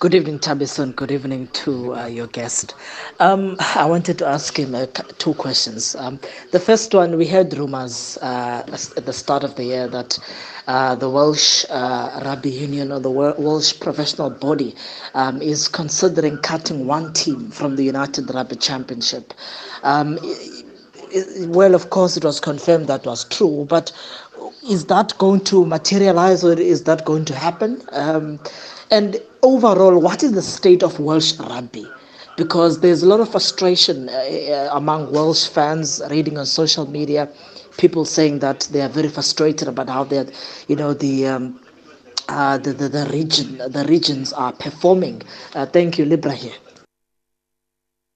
Good 0.00 0.14
evening, 0.14 0.38
Thabiso. 0.38 0.94
Good 0.94 1.10
evening 1.10 1.48
to 1.64 1.92
uh, 1.96 2.06
your 2.06 2.28
guest. 2.28 2.76
Um, 3.18 3.56
I 3.74 3.84
wanted 3.84 4.16
to 4.18 4.28
ask 4.28 4.56
him 4.56 4.72
uh, 4.72 4.86
two 5.18 5.34
questions. 5.34 5.96
Um, 5.96 6.20
the 6.52 6.60
first 6.60 6.94
one, 6.94 7.16
we 7.16 7.26
heard 7.26 7.52
rumors 7.58 8.16
uh, 8.22 8.62
at 8.96 9.04
the 9.06 9.12
start 9.12 9.42
of 9.42 9.56
the 9.56 9.64
year 9.64 9.88
that 9.88 10.16
uh, 10.68 10.94
the 10.94 11.10
Welsh 11.10 11.64
uh, 11.68 12.20
Rugby 12.24 12.50
Union 12.50 12.92
or 12.92 13.00
the 13.00 13.10
Welsh 13.10 13.80
professional 13.80 14.30
body 14.30 14.76
um, 15.14 15.42
is 15.42 15.66
considering 15.66 16.38
cutting 16.38 16.86
one 16.86 17.12
team 17.12 17.50
from 17.50 17.74
the 17.74 17.82
United 17.82 18.32
Rugby 18.32 18.54
Championship. 18.54 19.34
Um, 19.82 20.16
well, 21.48 21.74
of 21.74 21.90
course, 21.90 22.16
it 22.16 22.24
was 22.24 22.38
confirmed 22.38 22.86
that 22.86 23.04
was 23.04 23.24
true, 23.24 23.66
but 23.68 23.90
is 24.68 24.84
that 24.86 25.16
going 25.18 25.42
to 25.44 25.64
materialize 25.66 26.44
or 26.44 26.52
is 26.52 26.84
that 26.84 27.04
going 27.04 27.24
to 27.24 27.34
happen? 27.34 27.82
Um, 27.90 28.38
and 28.90 29.20
overall, 29.42 29.98
what 30.00 30.22
is 30.22 30.32
the 30.32 30.42
state 30.42 30.82
of 30.82 30.98
Welsh 30.98 31.38
rugby? 31.38 31.86
Because 32.36 32.80
there's 32.80 33.02
a 33.02 33.06
lot 33.06 33.20
of 33.20 33.30
frustration 33.30 34.08
uh, 34.08 34.12
uh 34.12 34.68
among 34.72 35.12
Welsh 35.12 35.48
fans 35.48 36.00
reading 36.10 36.38
on 36.38 36.46
social 36.46 36.86
media 36.86 37.28
people 37.78 38.04
saying 38.04 38.40
that 38.40 38.68
they 38.72 38.82
are 38.82 38.88
very 38.88 39.08
frustrated 39.08 39.68
about 39.68 39.88
how 39.88 40.04
they, 40.04 40.26
you 40.66 40.76
know, 40.76 40.92
the 40.92 41.26
um, 41.26 41.60
uh, 42.28 42.58
the, 42.58 42.74
the, 42.74 42.88
the 42.90 43.06
region 43.06 43.56
the 43.56 43.86
regions 43.88 44.34
are 44.34 44.52
performing. 44.52 45.22
Uh, 45.54 45.64
thank 45.64 45.96
you, 45.96 46.04
Libra 46.04 46.32
here. 46.32 46.52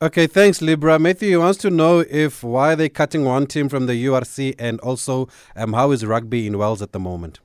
Okay, 0.02 0.26
thanks, 0.26 0.61
Libra. 0.61 0.98
Matthew 0.98 1.38
wants 1.38 1.58
to 1.61 1.70
know 1.70 2.00
if 2.11 2.42
why 2.42 2.72
are 2.72 2.76
they 2.76 2.88
cutting 2.88 3.24
one 3.24 3.46
team 3.46 3.68
from 3.68 3.87
the 3.87 4.04
URC 4.06 4.56
and 4.58 4.80
also 4.80 5.28
um, 5.54 5.72
how 5.72 5.92
is 5.92 6.04
rugby 6.04 6.46
in 6.46 6.58
Wales 6.58 6.82
at 6.82 6.92
the 6.92 6.98
moment? 6.98 7.38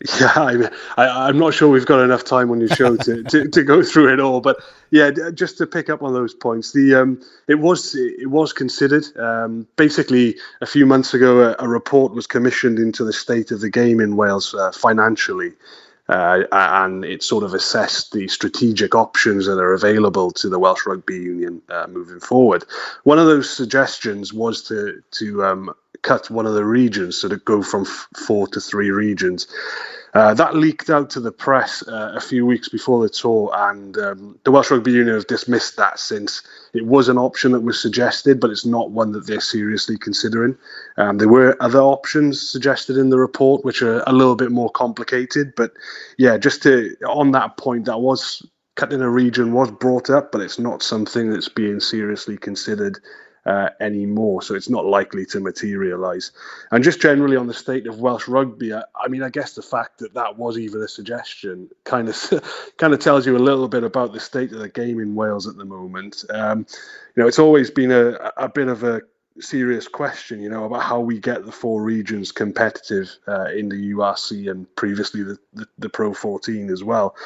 Yeah, 0.20 0.32
I'm, 0.36 0.68
I, 0.96 1.28
am 1.28 1.38
not 1.38 1.54
sure 1.54 1.70
we've 1.70 1.86
got 1.86 2.02
enough 2.02 2.24
time 2.24 2.50
on 2.50 2.60
your 2.60 2.68
show 2.68 2.96
to, 2.96 3.22
to, 3.30 3.48
to, 3.48 3.62
go 3.62 3.82
through 3.82 4.12
it 4.12 4.20
all. 4.20 4.40
But 4.40 4.58
yeah, 4.90 5.10
just 5.32 5.56
to 5.58 5.66
pick 5.66 5.88
up 5.88 6.02
on 6.02 6.12
those 6.12 6.34
points, 6.34 6.72
the 6.72 6.94
um, 6.94 7.22
it 7.48 7.56
was 7.56 7.94
it 7.94 8.28
was 8.28 8.52
considered. 8.52 9.04
Um, 9.16 9.66
basically, 9.76 10.36
a 10.60 10.66
few 10.66 10.84
months 10.84 11.14
ago, 11.14 11.40
a, 11.40 11.56
a, 11.58 11.68
report 11.68 12.12
was 12.12 12.26
commissioned 12.26 12.78
into 12.78 13.04
the 13.04 13.12
state 13.12 13.50
of 13.50 13.60
the 13.60 13.70
game 13.70 14.00
in 14.00 14.16
Wales 14.16 14.52
uh, 14.54 14.72
financially, 14.72 15.52
uh, 16.08 16.42
and 16.52 17.04
it 17.04 17.22
sort 17.22 17.44
of 17.44 17.54
assessed 17.54 18.12
the 18.12 18.28
strategic 18.28 18.94
options 18.94 19.46
that 19.46 19.58
are 19.58 19.72
available 19.72 20.30
to 20.32 20.48
the 20.48 20.58
Welsh 20.58 20.86
Rugby 20.86 21.16
Union 21.16 21.62
uh, 21.70 21.86
moving 21.88 22.20
forward. 22.20 22.64
One 23.04 23.18
of 23.18 23.26
those 23.26 23.48
suggestions 23.48 24.34
was 24.34 24.62
to 24.64 25.02
to 25.12 25.44
um, 25.44 25.74
cut 26.04 26.30
one 26.30 26.46
of 26.46 26.54
the 26.54 26.64
regions, 26.64 27.16
so 27.16 27.28
to 27.28 27.38
go 27.38 27.62
from 27.62 27.82
f- 27.82 28.08
four 28.26 28.46
to 28.48 28.60
three 28.60 28.90
regions. 28.90 29.48
Uh, 30.14 30.32
that 30.32 30.54
leaked 30.54 30.90
out 30.90 31.10
to 31.10 31.18
the 31.18 31.32
press 31.32 31.82
uh, 31.88 32.12
a 32.14 32.20
few 32.20 32.46
weeks 32.46 32.68
before 32.68 33.02
the 33.02 33.08
tour, 33.08 33.50
and 33.52 33.98
um, 33.98 34.38
the 34.44 34.52
Welsh 34.52 34.70
Rugby 34.70 34.92
Union 34.92 35.16
have 35.16 35.26
dismissed 35.26 35.76
that 35.76 35.98
since 35.98 36.42
it 36.72 36.86
was 36.86 37.08
an 37.08 37.18
option 37.18 37.50
that 37.50 37.60
was 37.62 37.82
suggested, 37.82 38.38
but 38.38 38.50
it's 38.50 38.64
not 38.64 38.92
one 38.92 39.10
that 39.10 39.26
they're 39.26 39.40
seriously 39.40 39.98
considering. 39.98 40.56
Um, 40.98 41.18
there 41.18 41.28
were 41.28 41.56
other 41.60 41.80
options 41.80 42.40
suggested 42.40 42.96
in 42.96 43.10
the 43.10 43.18
report, 43.18 43.64
which 43.64 43.82
are 43.82 44.04
a 44.06 44.12
little 44.12 44.36
bit 44.36 44.52
more 44.52 44.70
complicated. 44.70 45.52
But 45.56 45.72
yeah, 46.16 46.38
just 46.38 46.62
to 46.62 46.94
on 47.08 47.32
that 47.32 47.56
point, 47.56 47.86
that 47.86 47.98
was 47.98 48.46
cutting 48.76 49.00
a 49.00 49.10
region 49.10 49.52
was 49.52 49.70
brought 49.72 50.10
up, 50.10 50.30
but 50.30 50.40
it's 50.40 50.60
not 50.60 50.82
something 50.82 51.30
that's 51.30 51.48
being 51.48 51.80
seriously 51.80 52.36
considered 52.36 52.98
uh, 53.46 53.70
anymore. 53.80 54.42
So 54.42 54.54
it's 54.54 54.70
not 54.70 54.86
likely 54.86 55.26
to 55.26 55.40
materialise. 55.40 56.32
And 56.70 56.82
just 56.82 57.00
generally 57.00 57.36
on 57.36 57.46
the 57.46 57.54
state 57.54 57.86
of 57.86 58.00
Welsh 58.00 58.28
rugby, 58.28 58.72
I, 58.72 58.82
I, 59.02 59.08
mean, 59.08 59.22
I 59.22 59.28
guess 59.28 59.54
the 59.54 59.62
fact 59.62 59.98
that 59.98 60.14
that 60.14 60.38
was 60.38 60.58
even 60.58 60.82
a 60.82 60.88
suggestion 60.88 61.68
kind 61.84 62.08
of 62.08 62.72
kind 62.78 62.94
of 62.94 63.00
tells 63.00 63.26
you 63.26 63.36
a 63.36 63.38
little 63.38 63.68
bit 63.68 63.84
about 63.84 64.12
the 64.12 64.20
state 64.20 64.52
of 64.52 64.58
the 64.58 64.68
game 64.68 65.00
in 65.00 65.14
Wales 65.14 65.46
at 65.46 65.56
the 65.56 65.64
moment. 65.64 66.24
Um, 66.30 66.66
you 67.14 67.22
know, 67.22 67.28
it's 67.28 67.38
always 67.38 67.70
been 67.70 67.92
a, 67.92 68.32
a 68.36 68.48
bit 68.48 68.68
of 68.68 68.82
a 68.82 69.02
serious 69.40 69.88
question, 69.88 70.40
you 70.40 70.48
know, 70.48 70.64
about 70.64 70.82
how 70.82 71.00
we 71.00 71.18
get 71.18 71.44
the 71.44 71.52
four 71.52 71.82
regions 71.82 72.32
competitive 72.32 73.16
uh, 73.26 73.46
in 73.46 73.68
the 73.68 73.92
URC 73.92 74.50
and 74.50 74.72
previously 74.76 75.22
the, 75.22 75.38
the, 75.52 75.66
the 75.78 75.88
Pro 75.88 76.14
14 76.14 76.70
as 76.70 76.84
well. 76.84 77.16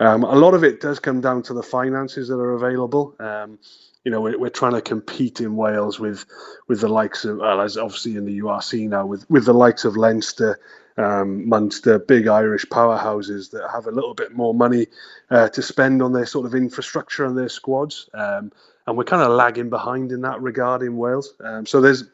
Um, 0.00 0.24
a 0.24 0.34
lot 0.34 0.54
of 0.54 0.64
it 0.64 0.80
does 0.80 0.98
come 0.98 1.20
down 1.20 1.42
to 1.44 1.54
the 1.54 1.62
finances 1.62 2.28
that 2.28 2.36
are 2.36 2.52
available. 2.52 3.14
Um, 3.18 3.58
you 4.04 4.10
know, 4.10 4.20
we're, 4.20 4.38
we're 4.38 4.48
trying 4.48 4.72
to 4.72 4.80
compete 4.80 5.40
in 5.40 5.56
Wales 5.56 6.00
with 6.00 6.24
with 6.68 6.80
the 6.80 6.88
likes 6.88 7.24
of, 7.24 7.38
well, 7.38 7.60
as 7.60 7.76
obviously 7.76 8.16
in 8.16 8.24
the 8.24 8.40
URC 8.40 8.88
now, 8.88 9.04
with 9.04 9.28
with 9.28 9.44
the 9.44 9.52
likes 9.52 9.84
of 9.84 9.96
Leinster, 9.96 10.58
um, 10.96 11.48
Munster, 11.48 11.98
big 11.98 12.26
Irish 12.26 12.64
powerhouses 12.66 13.50
that 13.50 13.68
have 13.70 13.86
a 13.86 13.90
little 13.90 14.14
bit 14.14 14.32
more 14.32 14.54
money 14.54 14.86
uh, 15.30 15.48
to 15.50 15.62
spend 15.62 16.00
on 16.00 16.12
their 16.12 16.26
sort 16.26 16.46
of 16.46 16.54
infrastructure 16.54 17.24
and 17.24 17.36
their 17.36 17.48
squads. 17.48 18.08
Um, 18.14 18.52
and 18.88 18.96
we're 18.96 19.04
kind 19.04 19.22
of 19.22 19.30
lagging 19.30 19.68
behind 19.68 20.12
in 20.12 20.22
that 20.22 20.40
regard 20.40 20.80
in 20.82 20.96
Wales. 20.96 21.34
Um, 21.44 21.66
so 21.66 21.78
there's, 21.78 22.04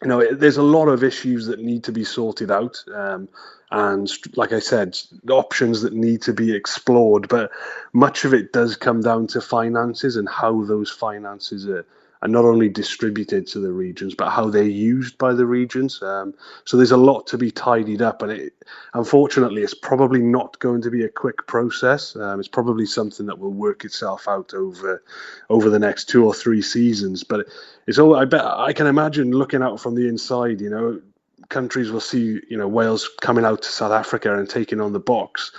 you 0.00 0.08
know, 0.08 0.34
there's 0.34 0.56
a 0.56 0.62
lot 0.62 0.86
of 0.86 1.04
issues 1.04 1.44
that 1.46 1.60
need 1.60 1.84
to 1.84 1.92
be 1.92 2.04
sorted 2.04 2.50
out. 2.50 2.82
Um, 2.94 3.28
and 3.70 4.10
like 4.34 4.52
I 4.52 4.60
said, 4.60 4.98
options 5.28 5.82
that 5.82 5.92
need 5.92 6.22
to 6.22 6.32
be 6.32 6.54
explored. 6.54 7.28
But 7.28 7.50
much 7.92 8.24
of 8.24 8.32
it 8.32 8.54
does 8.54 8.76
come 8.76 9.02
down 9.02 9.26
to 9.28 9.42
finances 9.42 10.16
and 10.16 10.26
how 10.26 10.64
those 10.64 10.90
finances 10.90 11.68
are, 11.68 11.84
are 12.26 12.28
not 12.28 12.44
only 12.44 12.68
distributed 12.68 13.46
to 13.46 13.60
the 13.60 13.70
regions, 13.70 14.12
but 14.12 14.30
how 14.30 14.50
they're 14.50 14.64
used 14.64 15.16
by 15.16 15.32
the 15.32 15.46
regions. 15.46 16.02
Um, 16.02 16.34
so 16.64 16.76
there's 16.76 16.90
a 16.90 16.96
lot 16.96 17.28
to 17.28 17.38
be 17.38 17.52
tidied 17.52 18.02
up, 18.02 18.20
and 18.20 18.32
it, 18.32 18.52
unfortunately, 18.94 19.62
it's 19.62 19.74
probably 19.74 20.20
not 20.20 20.58
going 20.58 20.82
to 20.82 20.90
be 20.90 21.04
a 21.04 21.08
quick 21.08 21.46
process. 21.46 22.16
Um, 22.16 22.40
it's 22.40 22.48
probably 22.48 22.84
something 22.84 23.26
that 23.26 23.38
will 23.38 23.52
work 23.52 23.84
itself 23.84 24.26
out 24.26 24.54
over 24.54 25.04
over 25.48 25.70
the 25.70 25.78
next 25.78 26.08
two 26.08 26.26
or 26.26 26.34
three 26.34 26.62
seasons. 26.62 27.22
But 27.22 27.46
it's 27.86 27.98
all 27.98 28.16
I 28.16 28.24
bet 28.24 28.44
I 28.44 28.72
can 28.72 28.88
imagine 28.88 29.30
looking 29.30 29.62
out 29.62 29.80
from 29.80 29.94
the 29.94 30.08
inside. 30.08 30.60
You 30.60 30.70
know, 30.70 31.00
countries 31.48 31.92
will 31.92 32.00
see 32.00 32.40
you 32.50 32.58
know 32.58 32.66
Wales 32.66 33.08
coming 33.20 33.44
out 33.44 33.62
to 33.62 33.68
South 33.68 33.92
Africa 33.92 34.36
and 34.36 34.50
taking 34.50 34.80
on 34.80 34.92
the 34.92 35.00
Boks 35.00 35.52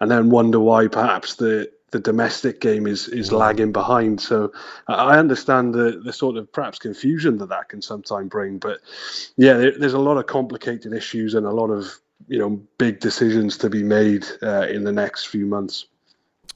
and 0.00 0.10
then 0.10 0.30
wonder 0.30 0.58
why 0.58 0.88
perhaps 0.88 1.34
the 1.34 1.70
the 1.94 2.00
domestic 2.00 2.60
game 2.60 2.88
is 2.88 3.06
is 3.08 3.30
lagging 3.30 3.72
behind. 3.72 4.20
So 4.20 4.52
I 4.88 5.16
understand 5.16 5.74
the 5.74 6.02
the 6.04 6.12
sort 6.12 6.36
of 6.36 6.52
perhaps 6.52 6.78
confusion 6.78 7.38
that 7.38 7.50
that 7.50 7.68
can 7.68 7.80
sometimes 7.80 8.28
bring. 8.28 8.58
But 8.58 8.80
yeah, 9.36 9.54
there, 9.54 9.78
there's 9.78 9.94
a 9.94 10.06
lot 10.08 10.16
of 10.18 10.26
complicated 10.26 10.92
issues 10.92 11.34
and 11.34 11.46
a 11.46 11.52
lot 11.52 11.70
of 11.70 11.82
you 12.26 12.38
know 12.40 12.50
big 12.78 12.98
decisions 12.98 13.56
to 13.58 13.70
be 13.70 13.84
made 13.84 14.26
uh, 14.42 14.66
in 14.76 14.82
the 14.82 14.92
next 14.92 15.26
few 15.26 15.46
months. 15.46 15.86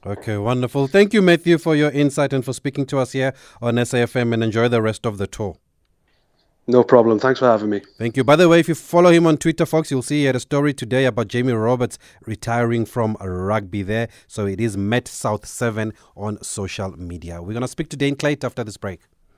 Okay, 0.05 0.37
wonderful. 0.37 0.87
Thank 0.87 1.13
you, 1.13 1.21
Matthew, 1.21 1.57
for 1.57 1.73
your 1.75 1.91
insight 1.91 2.33
and 2.33 2.43
for 2.43 2.53
speaking 2.53 2.85
to 2.87 2.99
us 2.99 3.13
here 3.13 3.33
on 3.61 3.75
SAFM. 3.75 4.33
And 4.33 4.43
enjoy 4.43 4.67
the 4.67 4.81
rest 4.81 5.05
of 5.05 5.17
the 5.17 5.27
tour. 5.27 5.55
No 6.69 6.83
problem. 6.83 7.17
Thanks 7.17 7.39
for 7.39 7.47
having 7.47 7.71
me. 7.71 7.81
Thank 7.97 8.15
you. 8.15 8.23
By 8.23 8.35
the 8.35 8.47
way, 8.47 8.59
if 8.59 8.67
you 8.67 8.75
follow 8.75 9.09
him 9.09 9.25
on 9.25 9.37
Twitter, 9.37 9.65
folks, 9.65 9.89
you'll 9.89 10.03
see 10.03 10.19
he 10.19 10.25
had 10.25 10.35
a 10.35 10.39
story 10.39 10.71
today 10.71 11.05
about 11.05 11.27
Jamie 11.27 11.51
Roberts 11.51 11.97
retiring 12.27 12.85
from 12.85 13.17
rugby 13.19 13.81
there. 13.81 14.07
So 14.27 14.45
it 14.45 14.61
is 14.61 14.77
Met 14.77 15.07
South 15.07 15.47
7 15.47 15.91
on 16.15 16.39
social 16.43 16.91
media. 16.91 17.41
We're 17.41 17.53
going 17.53 17.61
to 17.61 17.67
speak 17.67 17.89
to 17.89 17.97
Dane 17.97 18.15
Clayton 18.15 18.45
after 18.45 18.63
this 18.63 18.77
break. 18.77 18.99